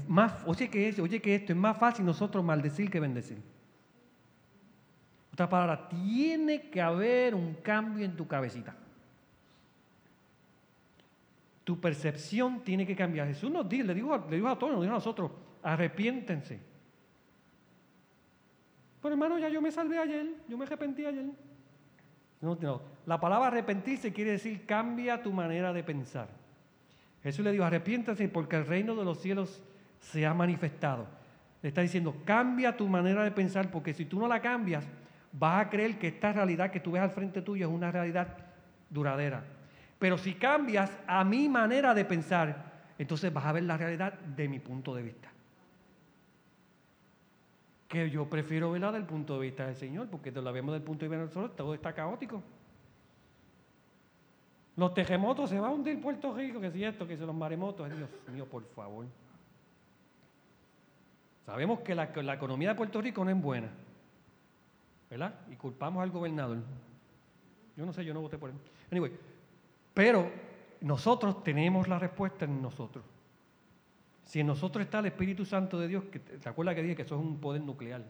más, 0.08 0.44
oye 0.46 0.70
que, 0.70 1.02
oye 1.02 1.22
que 1.22 1.36
esto 1.36 1.54
es 1.54 1.58
más 1.58 1.78
fácil 1.78 2.06
nosotros 2.06 2.44
maldecir 2.44 2.90
que 2.90 3.00
bendecir. 3.00 3.42
Otra 5.34 5.48
palabra, 5.48 5.88
tiene 5.88 6.70
que 6.70 6.82
haber 6.82 7.34
un 7.34 7.56
cambio 7.56 8.06
en 8.06 8.16
tu 8.16 8.28
cabecita. 8.28 8.76
Tu 11.64 11.80
percepción 11.80 12.64
tiene 12.64 12.86
que 12.86 12.96
cambiar. 12.96 13.28
Jesús 13.28 13.50
nos 13.50 13.68
dijo, 13.70 13.86
le 13.86 13.94
dijo, 13.94 14.26
le 14.30 14.36
dijo 14.36 14.48
a 14.50 14.60
todos, 14.60 14.74
nos 14.74 14.82
dijo 14.82 14.94
a 14.94 14.98
nosotros, 14.98 15.32
arrepiéntense. 15.64 16.60
Pero 19.02 19.14
hermano, 19.14 19.40
ya 19.40 19.50
yo 19.50 19.62
me 19.62 19.72
salvé 19.72 19.98
ayer, 19.98 20.28
yo 20.48 20.58
me 20.58 20.66
arrepentí 20.66 21.06
ayer. 21.06 21.26
No, 22.42 22.58
no. 22.60 22.82
La 23.06 23.20
palabra 23.20 23.48
arrepentirse 23.48 24.12
quiere 24.12 24.32
decir 24.32 24.66
cambia 24.66 25.24
tu 25.24 25.32
manera 25.32 25.72
de 25.72 25.84
pensar. 25.84 26.28
Jesús 27.24 27.46
le 27.46 27.52
dijo, 27.52 27.64
arrepiéntense 27.64 28.28
porque 28.28 28.58
el 28.58 28.66
reino 28.66 28.96
de 28.96 29.06
los 29.06 29.20
cielos 29.20 29.64
se 30.02 30.26
ha 30.26 30.34
manifestado. 30.34 31.08
Le 31.62 31.70
está 31.70 31.82
diciendo, 31.82 32.16
cambia 32.26 32.76
tu 32.76 32.88
manera 32.88 33.24
de 33.24 33.32
pensar 33.32 33.72
porque 33.72 33.94
si 33.94 34.06
tú 34.06 34.20
no 34.20 34.28
la 34.28 34.42
cambias, 34.42 34.86
vas 35.32 35.66
a 35.66 35.70
creer 35.70 35.98
que 35.98 36.10
esta 36.10 36.34
realidad 36.34 36.72
que 36.72 36.80
tú 36.80 36.92
ves 36.92 37.02
al 37.02 37.12
frente 37.12 37.42
tuyo 37.42 37.68
es 37.68 37.74
una 37.74 37.92
realidad 37.92 38.36
duradera. 38.90 39.44
Pero 40.00 40.18
si 40.18 40.34
cambias 40.34 40.92
a 41.08 41.24
mi 41.24 41.48
manera 41.48 41.94
de 41.94 42.04
pensar, 42.04 42.72
entonces 42.98 43.32
vas 43.32 43.46
a 43.46 43.52
ver 43.52 43.64
la 43.64 43.78
realidad 43.78 44.14
de 44.14 44.50
mi 44.50 44.60
punto 44.60 44.96
de 44.96 45.04
vista. 45.04 45.30
Que 47.88 48.10
yo 48.10 48.28
prefiero 48.28 48.72
verla 48.72 48.92
del 48.92 49.06
punto 49.06 49.36
de 49.36 49.42
vista 49.42 49.68
del 49.68 49.76
Señor, 49.76 50.08
porque 50.10 50.32
la 50.32 50.52
vemos 50.52 50.74
del 50.74 50.82
punto 50.82 51.06
de 51.06 51.10
vista 51.10 51.20
de 51.20 51.28
nosotros, 51.28 51.56
todo 51.56 51.74
está 51.76 51.94
caótico. 51.94 52.42
Los 54.78 54.94
terremotos 54.96 55.50
se 55.50 55.60
va 55.60 55.68
a 55.68 55.72
hundir 55.72 56.02
Puerto 56.02 56.34
Rico, 56.34 56.60
que 56.60 56.72
si 56.72 56.84
esto, 56.84 57.08
que 57.08 57.16
si 57.16 57.24
los 57.24 57.36
maremotos. 57.36 57.88
Dios 57.96 58.10
mío, 58.34 58.46
por 58.48 58.66
favor. 58.74 59.06
Sabemos 61.52 61.82
que 61.82 61.94
la, 61.94 62.06
economía 62.06 62.70
de 62.70 62.76
Puerto 62.76 63.02
Rico 63.02 63.26
no 63.26 63.30
es 63.30 63.42
buena. 63.42 63.68
¿Verdad? 65.10 65.36
Y 65.52 65.58
culpamos 65.58 66.02
al 66.02 66.10
gobernador. 66.10 66.60
Yo 67.76 67.86
no 67.86 67.92
sé, 67.92 68.06
yo 68.06 68.14
no 68.14 68.22
voté 68.22 68.38
por 68.38 68.52
él. 68.52 68.56
Anyway, 68.90 69.12
pero 69.94 70.32
nosotros 70.80 71.44
tenemos 71.44 71.90
la 71.90 72.00
respuesta 72.00 72.46
en 72.46 72.62
nosotros. 72.62 73.04
Si 74.24 74.40
en 74.40 74.48
nosotros 74.48 74.86
está 74.86 75.00
el 75.00 75.08
Espíritu 75.08 75.44
Santo 75.44 75.78
de 75.78 75.90
Dios, 75.90 76.06
que, 76.06 76.20
¿te 76.20 76.48
acuerdas 76.48 76.74
que 76.74 76.84
dije 76.84 76.96
que 76.96 77.02
eso 77.02 77.16
es 77.16 77.22
un 77.22 77.38
poder 77.42 77.62
nuclear, 77.62 78.06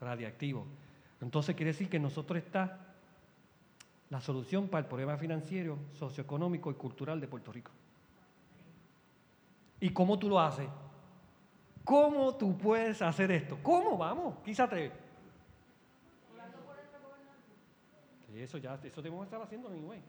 radiactivo? 0.00 0.66
Entonces 1.20 1.54
quiere 1.56 1.72
decir 1.72 1.90
que 1.90 1.98
en 1.98 2.04
nosotros 2.04 2.38
está 2.38 2.86
la 4.08 4.22
solución 4.22 4.68
para 4.68 4.80
el 4.80 4.86
problema 4.86 5.18
financiero, 5.18 5.76
socioeconómico 5.92 6.70
y 6.70 6.74
cultural 6.74 7.20
de 7.20 7.28
Puerto 7.28 7.52
Rico. 7.52 7.70
¿Y 9.78 9.90
cómo 9.90 10.18
tú 10.18 10.30
lo 10.30 10.40
haces? 10.40 10.70
¿Cómo 11.86 12.34
tú 12.34 12.58
puedes 12.58 13.00
hacer 13.00 13.30
esto? 13.30 13.56
¿Cómo? 13.62 13.96
Vamos, 13.96 14.34
quizá 14.44 14.68
te... 14.68 14.90
Eso 18.34 18.58
ya, 18.58 18.76
eso 18.82 19.00
debemos 19.00 19.24
estar 19.24 19.40
haciendo 19.40 19.68
anyway. 19.68 20.02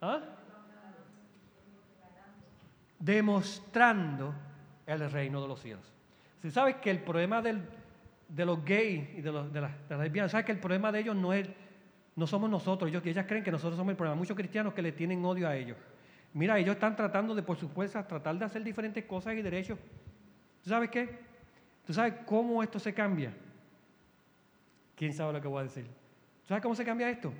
¿Ah? 0.00 0.20
Demostrando 2.98 4.34
el 4.84 5.08
reino 5.12 5.40
de 5.40 5.46
los 5.46 5.60
cielos. 5.60 5.84
Si 6.42 6.50
sabes 6.50 6.76
que 6.76 6.90
el 6.90 7.04
problema 7.04 7.40
de 7.40 8.44
los 8.44 8.64
gays 8.64 9.10
y 9.16 9.20
de, 9.20 9.30
los, 9.30 9.52
de 9.52 9.60
las 9.60 9.72
lesbianas, 9.90 10.32
sabes 10.32 10.44
que 10.44 10.52
el 10.52 10.58
problema 10.58 10.90
de 10.90 10.98
ellos 10.98 11.14
no 11.14 11.32
es, 11.32 11.48
no 12.16 12.26
somos 12.26 12.50
nosotros, 12.50 12.90
ellos, 12.90 13.06
ellas 13.06 13.26
creen 13.28 13.44
que 13.44 13.52
nosotros 13.52 13.76
somos 13.76 13.92
el 13.92 13.96
problema. 13.96 14.16
Muchos 14.16 14.36
cristianos 14.36 14.74
que 14.74 14.82
le 14.82 14.90
tienen 14.90 15.24
odio 15.24 15.46
a 15.48 15.54
ellos. 15.54 15.76
Mira, 16.32 16.58
ellos 16.58 16.74
están 16.74 16.94
tratando 16.94 17.34
de, 17.34 17.42
por 17.42 17.56
supuesto, 17.56 18.02
tratar 18.04 18.38
de 18.38 18.44
hacer 18.44 18.62
diferentes 18.62 19.04
cosas 19.04 19.34
y 19.34 19.42
derechos. 19.42 19.78
¿Tú 20.62 20.70
sabes 20.70 20.90
qué? 20.90 21.18
¿Tú 21.86 21.92
sabes 21.92 22.14
cómo 22.26 22.62
esto 22.62 22.78
se 22.78 22.94
cambia? 22.94 23.32
¿Quién 24.94 25.12
sabe 25.12 25.32
lo 25.32 25.40
que 25.40 25.48
voy 25.48 25.60
a 25.60 25.62
decir? 25.64 25.84
¿Tú 25.84 26.48
sabes 26.48 26.62
cómo 26.62 26.74
se 26.74 26.84
cambia 26.84 27.10
esto? 27.10 27.32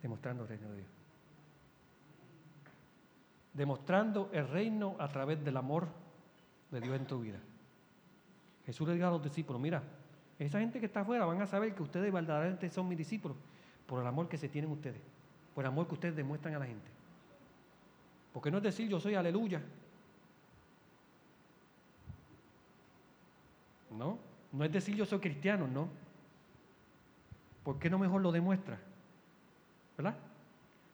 Demostrando 0.00 0.44
el 0.44 0.48
reino 0.48 0.68
de 0.70 0.76
Dios. 0.76 0.88
Demostrando 3.52 4.30
el 4.32 4.48
reino 4.48 4.96
a 4.98 5.08
través 5.08 5.44
del 5.44 5.56
amor 5.56 5.88
de 6.70 6.80
Dios 6.80 6.96
en 6.96 7.06
tu 7.06 7.20
vida. 7.20 7.38
Jesús 8.64 8.88
le 8.88 8.94
dijo 8.94 9.06
a 9.06 9.10
los 9.10 9.22
discípulos, 9.22 9.60
mira, 9.60 9.82
esa 10.38 10.58
gente 10.60 10.80
que 10.80 10.86
está 10.86 11.00
afuera 11.00 11.24
van 11.24 11.40
a 11.40 11.46
saber 11.46 11.74
que 11.74 11.82
ustedes 11.82 12.12
verdaderamente 12.12 12.68
son 12.70 12.88
mis 12.88 12.98
discípulos 12.98 13.36
por 13.86 14.00
el 14.00 14.06
amor 14.06 14.28
que 14.28 14.38
se 14.38 14.48
tienen 14.48 14.70
ustedes, 14.70 15.00
por 15.54 15.66
amor 15.66 15.86
que 15.86 15.94
ustedes 15.94 16.16
demuestran 16.16 16.54
a 16.54 16.58
la 16.58 16.66
gente. 16.66 16.88
Porque 18.32 18.50
no 18.50 18.58
es 18.58 18.62
decir 18.62 18.88
yo 18.88 18.98
soy 18.98 19.14
aleluya. 19.14 19.60
No, 23.90 24.18
no 24.52 24.64
es 24.64 24.72
decir 24.72 24.94
yo 24.94 25.04
soy 25.04 25.18
cristiano, 25.18 25.66
no. 25.66 25.88
¿Por 27.62 27.78
qué 27.78 27.90
no 27.90 27.98
mejor 27.98 28.22
lo 28.22 28.32
demuestra? 28.32 28.78
¿Verdad? 29.96 30.16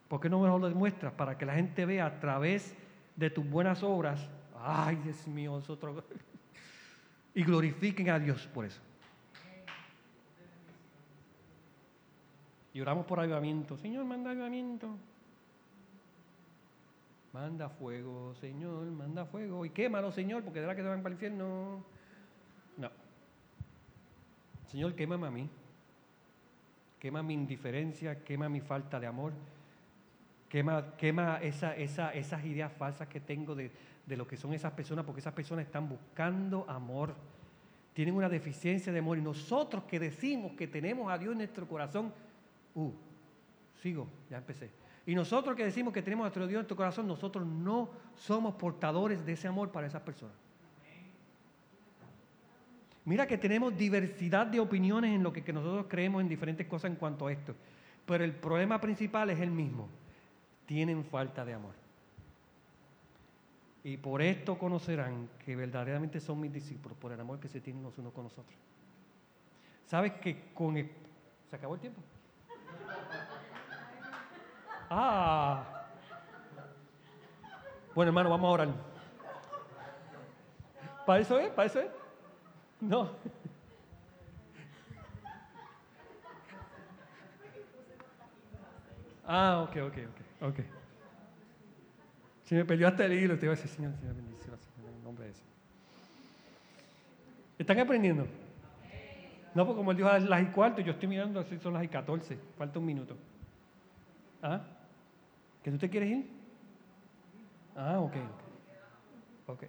¿Por 0.09 0.21
qué 0.21 0.29
no 0.29 0.41
mejor 0.41 0.61
lo 0.61 0.69
demuestras? 0.69 1.13
Para 1.13 1.39
que 1.39 1.47
la 1.47 1.55
gente 1.55 1.87
vea 1.87 2.07
a 2.07 2.21
través 2.21 2.75
de 3.17 3.31
tus 3.31 3.49
buenas 3.49 3.83
obras, 3.83 4.29
ay 4.61 4.97
Dios 4.97 5.27
mío, 5.29 5.59
es 5.59 5.71
otro... 5.71 6.05
y 7.35 7.45
glorifiquen 7.45 8.11
a 8.11 8.19
Dios 8.19 8.49
por 8.53 8.65
eso. 8.65 8.81
Y 12.79 12.81
oramos 12.81 13.07
por 13.07 13.19
avivamiento. 13.19 13.77
Señor, 13.77 14.05
manda 14.05 14.31
avivamiento. 14.31 14.89
Manda 17.33 17.69
fuego, 17.69 18.37
Señor, 18.37 18.87
manda 18.93 19.25
fuego. 19.25 19.67
Y 19.67 19.71
quémalo, 19.71 20.13
Señor, 20.13 20.45
porque 20.45 20.61
de 20.61 20.69
la 20.69 20.77
que 20.77 20.83
se 20.83 20.89
van 20.89 21.03
para 21.03 21.09
el 21.09 21.15
infierno. 21.15 21.85
No. 22.77 22.89
Señor, 24.69 24.95
quémame 24.95 25.27
a 25.27 25.31
mí. 25.33 25.51
Quema 27.01 27.21
mi 27.21 27.35
indiferencia, 27.35 28.23
quema 28.23 28.49
mi 28.49 28.61
falta 28.61 29.01
de 29.01 29.09
amor. 29.09 29.33
Quema, 30.49 30.95
quema 30.97 31.39
esa, 31.43 31.75
esa, 31.75 32.13
esas 32.13 32.45
ideas 32.45 32.73
falsas 32.75 33.09
que 33.09 33.19
tengo 33.19 33.57
de 33.57 33.73
lo 34.07 34.29
que 34.29 34.37
son 34.37 34.55
esas 34.55 34.71
personas, 34.71 35.05
porque 35.05 35.19
esas 35.19 35.35
personas 35.35 35.67
están 35.67 35.89
buscando 35.89 36.65
amor. 36.69 37.17
Tienen 37.93 38.15
una 38.15 38.29
deficiencia 38.29 38.93
de 38.93 39.01
amor. 39.01 39.19
Y 39.19 39.23
nosotros 39.23 39.83
que 39.83 39.99
decimos 39.99 40.53
que 40.53 40.69
tenemos 40.69 41.11
a 41.11 41.19
Dios 41.19 41.33
en 41.33 41.39
nuestro 41.39 41.67
corazón, 41.67 42.13
uh, 42.75 42.93
sigo, 43.83 44.09
ya 44.31 44.39
empecé. 44.39 44.71
Y 45.07 45.15
nosotros 45.15 45.57
que 45.57 45.65
decimos 45.65 45.95
que 45.95 46.03
tenemos 46.03 46.25
a 46.25 46.27
nuestro 46.27 46.47
Dios 46.47 46.59
en 46.59 46.61
nuestro 46.61 46.77
corazón, 46.77 47.07
nosotros 47.09 47.47
no 47.47 47.89
somos 48.15 48.55
portadores 48.57 49.25
de 49.25 49.33
ese 49.33 49.49
amor 49.49 49.73
para 49.73 49.87
esas 49.87 50.03
personas. 50.03 50.37
Mira 53.07 53.27
que 53.27 53.39
tenemos 53.39 53.75
diversidad 53.75 54.47
de 54.47 54.61
opiniones 54.61 55.15
en 55.15 55.23
lo 55.23 55.33
que, 55.33 55.43
que 55.43 55.51
nosotros 55.51 55.87
creemos 55.89 56.21
en 56.21 56.29
diferentes 56.29 56.67
cosas 56.67 56.91
en 56.91 56.97
cuanto 56.97 57.27
a 57.27 57.33
esto. 57.33 57.55
Pero 58.05 58.23
el 58.23 58.35
problema 58.35 58.79
principal 58.79 59.31
es 59.31 59.41
el 59.41 59.51
mismo. 59.51 59.89
Tienen 60.67 61.03
falta 61.05 61.43
de 61.43 61.55
amor. 61.55 61.73
Y 63.83 63.97
por 63.97 64.21
esto 64.21 64.59
conocerán 64.59 65.27
que 65.43 65.57
verdaderamente 65.57 66.21
son 66.21 66.39
mis 66.39 66.53
discípulos, 66.53 66.99
por 66.99 67.13
el 67.13 67.21
amor 67.21 67.41
que 67.41 67.49
se 67.49 67.63
tienen 67.63 67.83
los 67.83 67.97
unos 67.97 68.13
con 68.13 68.25
los 68.25 68.33
otros. 68.33 68.59
¿Sabes 69.87 70.13
que 70.21 70.51
con 70.53 70.77
el... 70.77 70.91
¿Se 71.49 71.57
acabó 71.57 71.77
el 71.77 71.81
tiempo? 71.81 72.03
Ah. 74.91 75.65
Bueno, 77.95 78.11
hermano, 78.11 78.31
vamos 78.31 78.49
a 78.49 78.53
orar. 78.53 78.69
¿Para 81.07 81.21
eso 81.21 81.39
es? 81.39 81.51
¿Para 81.51 81.67
eso 81.67 81.81
es? 81.81 81.89
No. 82.81 83.11
Ah, 89.27 89.67
ok, 89.69 89.77
ok, 89.89 89.99
ok, 89.99 90.49
ok. 90.49 90.61
Si 92.45 92.55
me 92.55 92.65
perdió 92.65 92.89
hasta 92.89 93.05
el 93.05 93.13
hilo, 93.13 93.39
te 93.39 93.45
iba 93.45 93.53
a 93.53 93.57
decir, 93.57 93.71
Señor, 93.71 93.93
Señor, 94.01 94.15
bendiciones, 94.15 94.61
en 94.79 94.95
el 94.95 95.03
nombre 95.05 95.27
de. 95.27 95.33
¿Están 97.59 97.79
aprendiendo? 97.79 98.27
No, 99.59 99.67
porque 99.67 99.79
como 99.79 99.91
él 99.91 99.97
dijo 99.97 100.09
a 100.09 100.21
las 100.21 100.41
y 100.41 100.47
cuarto, 100.53 100.81
yo 100.83 100.93
estoy 100.93 101.09
mirando, 101.09 101.41
así 101.41 101.59
son 101.59 101.75
las 101.75 101.83
y 101.83 101.89
catorce, 101.89 102.39
falta 102.57 102.79
un 102.79 102.85
minuto. 102.85 103.17
¿Ah? 104.41 104.61
¿Que 105.65 105.73
tú 105.73 105.79
te 105.79 105.91
quieres 105.91 106.11
ir? 106.11 106.31
Ah, 107.75 107.99
ok. 107.99 108.13
Ok. 109.49 109.65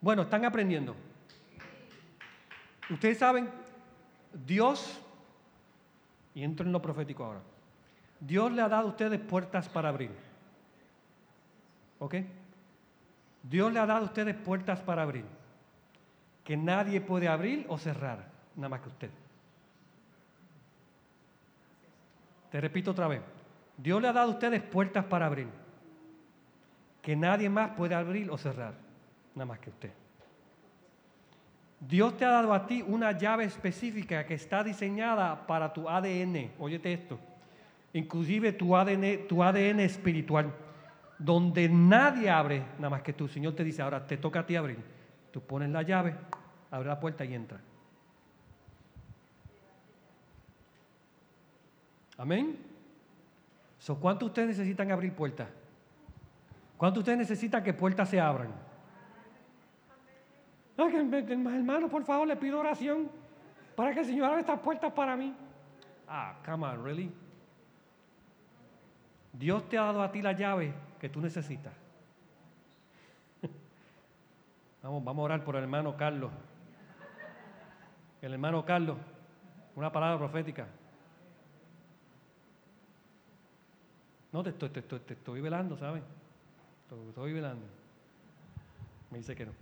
Bueno, 0.00 0.22
están 0.22 0.44
aprendiendo. 0.44 0.96
Ustedes 2.90 3.18
saben, 3.18 3.48
Dios, 4.44 5.00
y 6.34 6.42
entro 6.42 6.66
en 6.66 6.72
lo 6.72 6.82
profético 6.82 7.24
ahora, 7.24 7.42
Dios 8.18 8.50
le 8.50 8.60
ha 8.60 8.68
dado 8.68 8.88
a 8.88 8.90
ustedes 8.90 9.20
puertas 9.20 9.68
para 9.68 9.90
abrir. 9.90 10.10
¿Ok? 12.00 12.16
Dios 13.44 13.72
le 13.72 13.78
ha 13.78 13.86
dado 13.86 14.00
a 14.00 14.06
ustedes 14.06 14.34
puertas 14.34 14.80
para 14.80 15.02
abrir, 15.02 15.26
que 16.42 16.56
nadie 16.56 17.00
puede 17.00 17.28
abrir 17.28 17.66
o 17.68 17.78
cerrar, 17.78 18.31
nada 18.56 18.68
más 18.68 18.80
que 18.80 18.88
usted. 18.88 19.10
Te 22.50 22.60
repito 22.60 22.90
otra 22.90 23.08
vez, 23.08 23.22
Dios 23.76 24.00
le 24.02 24.08
ha 24.08 24.12
dado 24.12 24.30
a 24.30 24.34
ustedes 24.34 24.62
puertas 24.62 25.04
para 25.04 25.26
abrir, 25.26 25.48
que 27.00 27.16
nadie 27.16 27.48
más 27.48 27.70
puede 27.70 27.94
abrir 27.94 28.30
o 28.30 28.36
cerrar, 28.36 28.74
nada 29.34 29.46
más 29.46 29.58
que 29.58 29.70
usted. 29.70 29.90
Dios 31.80 32.16
te 32.16 32.24
ha 32.24 32.30
dado 32.30 32.54
a 32.54 32.66
ti 32.66 32.84
una 32.86 33.12
llave 33.12 33.44
específica 33.44 34.24
que 34.24 34.34
está 34.34 34.62
diseñada 34.62 35.46
para 35.46 35.72
tu 35.72 35.88
ADN. 35.88 36.52
Óyete 36.60 36.92
esto. 36.92 37.18
Inclusive 37.92 38.52
tu 38.52 38.76
ADN, 38.76 39.26
tu 39.26 39.42
ADN 39.42 39.80
espiritual 39.80 40.52
donde 41.24 41.68
nadie 41.68 42.30
abre, 42.30 42.62
nada 42.78 42.90
más 42.90 43.02
que 43.02 43.12
tú. 43.12 43.28
Señor 43.28 43.54
te 43.54 43.64
dice, 43.64 43.82
ahora 43.82 44.06
te 44.06 44.16
toca 44.16 44.40
a 44.40 44.46
ti 44.46 44.56
abrir. 44.56 44.78
Tú 45.30 45.40
pones 45.40 45.70
la 45.70 45.82
llave, 45.82 46.14
abre 46.70 46.88
la 46.88 46.98
puerta 46.98 47.24
y 47.24 47.34
entra. 47.34 47.60
Amén. 52.22 52.56
So, 53.80 53.98
¿Cuánto 53.98 54.26
ustedes 54.26 54.50
necesitan 54.50 54.92
abrir 54.92 55.12
puertas? 55.12 55.48
¿Cuánto 56.76 57.00
ustedes 57.00 57.18
necesitan 57.18 57.64
que 57.64 57.72
puertas 57.72 58.08
se 58.08 58.20
abran? 58.20 58.52
hermano, 60.78 61.88
por 61.88 62.04
favor, 62.04 62.28
le 62.28 62.36
pido 62.36 62.60
oración 62.60 63.10
para 63.74 63.92
que 63.92 63.98
el 63.98 64.06
Señor 64.06 64.26
abra 64.26 64.38
estas 64.38 64.60
puertas 64.60 64.92
para 64.92 65.16
mí. 65.16 65.34
Ah, 66.06 66.36
come 66.46 66.64
on, 66.64 66.84
really? 66.84 67.12
Dios 69.32 69.68
te 69.68 69.76
ha 69.76 69.82
dado 69.82 70.00
a 70.00 70.12
ti 70.12 70.22
la 70.22 70.32
llave 70.32 70.72
que 71.00 71.08
tú 71.08 71.20
necesitas. 71.20 71.72
Vamos, 74.80 75.02
vamos 75.02 75.22
a 75.22 75.24
orar 75.24 75.42
por 75.42 75.56
el 75.56 75.62
hermano 75.64 75.96
Carlos. 75.96 76.30
El 78.20 78.32
hermano 78.32 78.64
Carlos, 78.64 78.96
una 79.74 79.90
palabra 79.90 80.18
profética. 80.18 80.68
No, 84.32 84.42
te 84.42 84.50
estoy, 84.50 84.70
te 84.70 84.80
estoy, 84.80 85.00
te 85.00 85.14
estoy 85.14 85.40
velando, 85.40 85.76
¿sabes? 85.76 86.02
Te 86.88 87.08
estoy 87.08 87.32
velando. 87.34 87.66
Me 89.10 89.18
dice 89.18 89.36
que 89.36 89.44
no. 89.44 89.52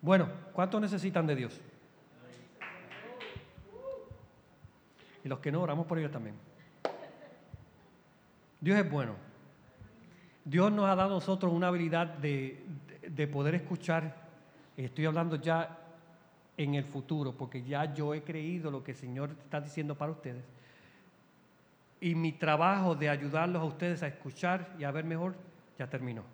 Bueno, 0.00 0.28
¿cuántos 0.54 0.80
necesitan 0.80 1.26
de 1.26 1.36
Dios? 1.36 1.60
Y 5.22 5.28
los 5.28 5.38
que 5.40 5.52
no, 5.52 5.62
oramos 5.62 5.86
por 5.86 5.98
ellos 5.98 6.10
también. 6.10 6.34
Dios 8.60 8.78
es 8.78 8.90
bueno. 8.90 9.14
Dios 10.44 10.72
nos 10.72 10.86
ha 10.86 10.94
dado 10.94 11.10
a 11.10 11.14
nosotros 11.14 11.52
una 11.52 11.68
habilidad 11.68 12.06
de, 12.06 12.64
de 13.06 13.26
poder 13.26 13.54
escuchar. 13.54 14.16
Estoy 14.74 15.04
hablando 15.04 15.36
ya 15.36 15.78
en 16.56 16.74
el 16.74 16.84
futuro, 16.84 17.32
porque 17.36 17.62
ya 17.62 17.92
yo 17.92 18.14
he 18.14 18.22
creído 18.22 18.70
lo 18.70 18.82
que 18.82 18.92
el 18.92 18.96
Señor 18.96 19.30
está 19.30 19.60
diciendo 19.60 19.94
para 19.94 20.12
ustedes. 20.12 20.44
Y 22.00 22.14
mi 22.14 22.32
trabajo 22.32 22.94
de 22.94 23.08
ayudarlos 23.08 23.60
a 23.60 23.64
ustedes 23.64 24.02
a 24.02 24.06
escuchar 24.06 24.74
y 24.78 24.84
a 24.84 24.90
ver 24.90 25.04
mejor 25.04 25.34
ya 25.78 25.88
terminó. 25.88 26.24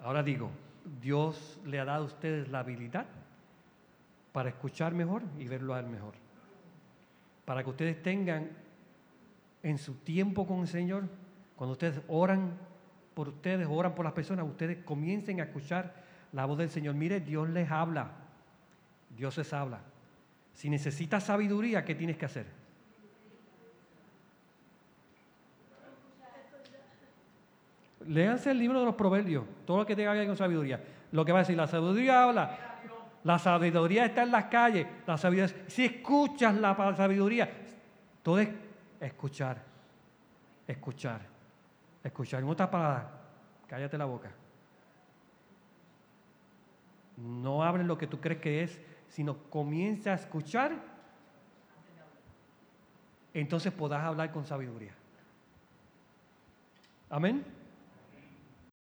Ahora 0.00 0.22
digo, 0.22 0.50
Dios 1.00 1.58
le 1.64 1.80
ha 1.80 1.84
dado 1.84 2.04
a 2.04 2.06
ustedes 2.06 2.48
la 2.48 2.60
habilidad 2.60 3.06
para 4.32 4.50
escuchar 4.50 4.94
mejor 4.94 5.22
y 5.38 5.48
verlo 5.48 5.74
a 5.74 5.80
Él 5.80 5.86
mejor. 5.86 6.14
Para 7.44 7.62
que 7.64 7.70
ustedes 7.70 8.02
tengan 8.02 8.50
en 9.62 9.78
su 9.78 9.94
tiempo 9.94 10.46
con 10.46 10.60
el 10.60 10.68
Señor, 10.68 11.04
cuando 11.56 11.72
ustedes 11.72 12.00
oran 12.08 12.52
por 13.14 13.28
ustedes, 13.28 13.66
oran 13.68 13.94
por 13.94 14.04
las 14.04 14.14
personas, 14.14 14.46
ustedes 14.46 14.84
comiencen 14.84 15.40
a 15.40 15.44
escuchar 15.44 15.92
la 16.32 16.44
voz 16.44 16.58
del 16.58 16.68
Señor. 16.68 16.94
Mire, 16.94 17.20
Dios 17.20 17.48
les 17.48 17.70
habla. 17.70 18.12
Dios 19.16 19.36
les 19.36 19.52
habla. 19.52 19.80
Si 20.54 20.70
necesitas 20.70 21.24
sabiduría, 21.24 21.84
¿qué 21.84 21.94
tienes 21.94 22.16
que 22.16 22.26
hacer? 22.26 22.46
Léanse 28.08 28.50
el 28.50 28.58
libro 28.58 28.80
de 28.80 28.86
los 28.86 28.94
proverbios, 28.94 29.44
todo 29.66 29.78
lo 29.78 29.86
que 29.86 29.94
tenga 29.94 30.12
que 30.12 30.20
ver 30.20 30.26
con 30.26 30.36
sabiduría. 30.36 30.82
Lo 31.12 31.24
que 31.24 31.32
va 31.32 31.40
a 31.40 31.42
decir, 31.42 31.56
la 31.56 31.66
sabiduría 31.66 32.24
habla. 32.24 32.58
La 33.22 33.38
sabiduría 33.38 34.06
está 34.06 34.22
en 34.22 34.30
las 34.30 34.46
calles. 34.46 34.86
La 35.06 35.18
sabiduría, 35.18 35.54
si 35.66 35.84
escuchas 35.84 36.54
la 36.54 36.74
sabiduría, 36.96 37.50
todo 38.22 38.38
es 38.38 38.48
escuchar, 38.98 39.62
escuchar, 40.66 41.20
escuchar. 42.02 42.42
En 42.42 42.48
otras 42.48 42.68
palabras, 42.70 43.04
cállate 43.66 43.98
la 43.98 44.06
boca. 44.06 44.30
No 47.18 47.62
hables 47.62 47.86
lo 47.86 47.98
que 47.98 48.06
tú 48.06 48.20
crees 48.20 48.40
que 48.40 48.62
es, 48.62 48.80
sino 49.08 49.36
comienza 49.50 50.12
a 50.12 50.14
escuchar. 50.14 50.72
Entonces 53.34 53.70
podrás 53.70 54.04
hablar 54.04 54.32
con 54.32 54.46
sabiduría. 54.46 54.92
Amén. 57.10 57.57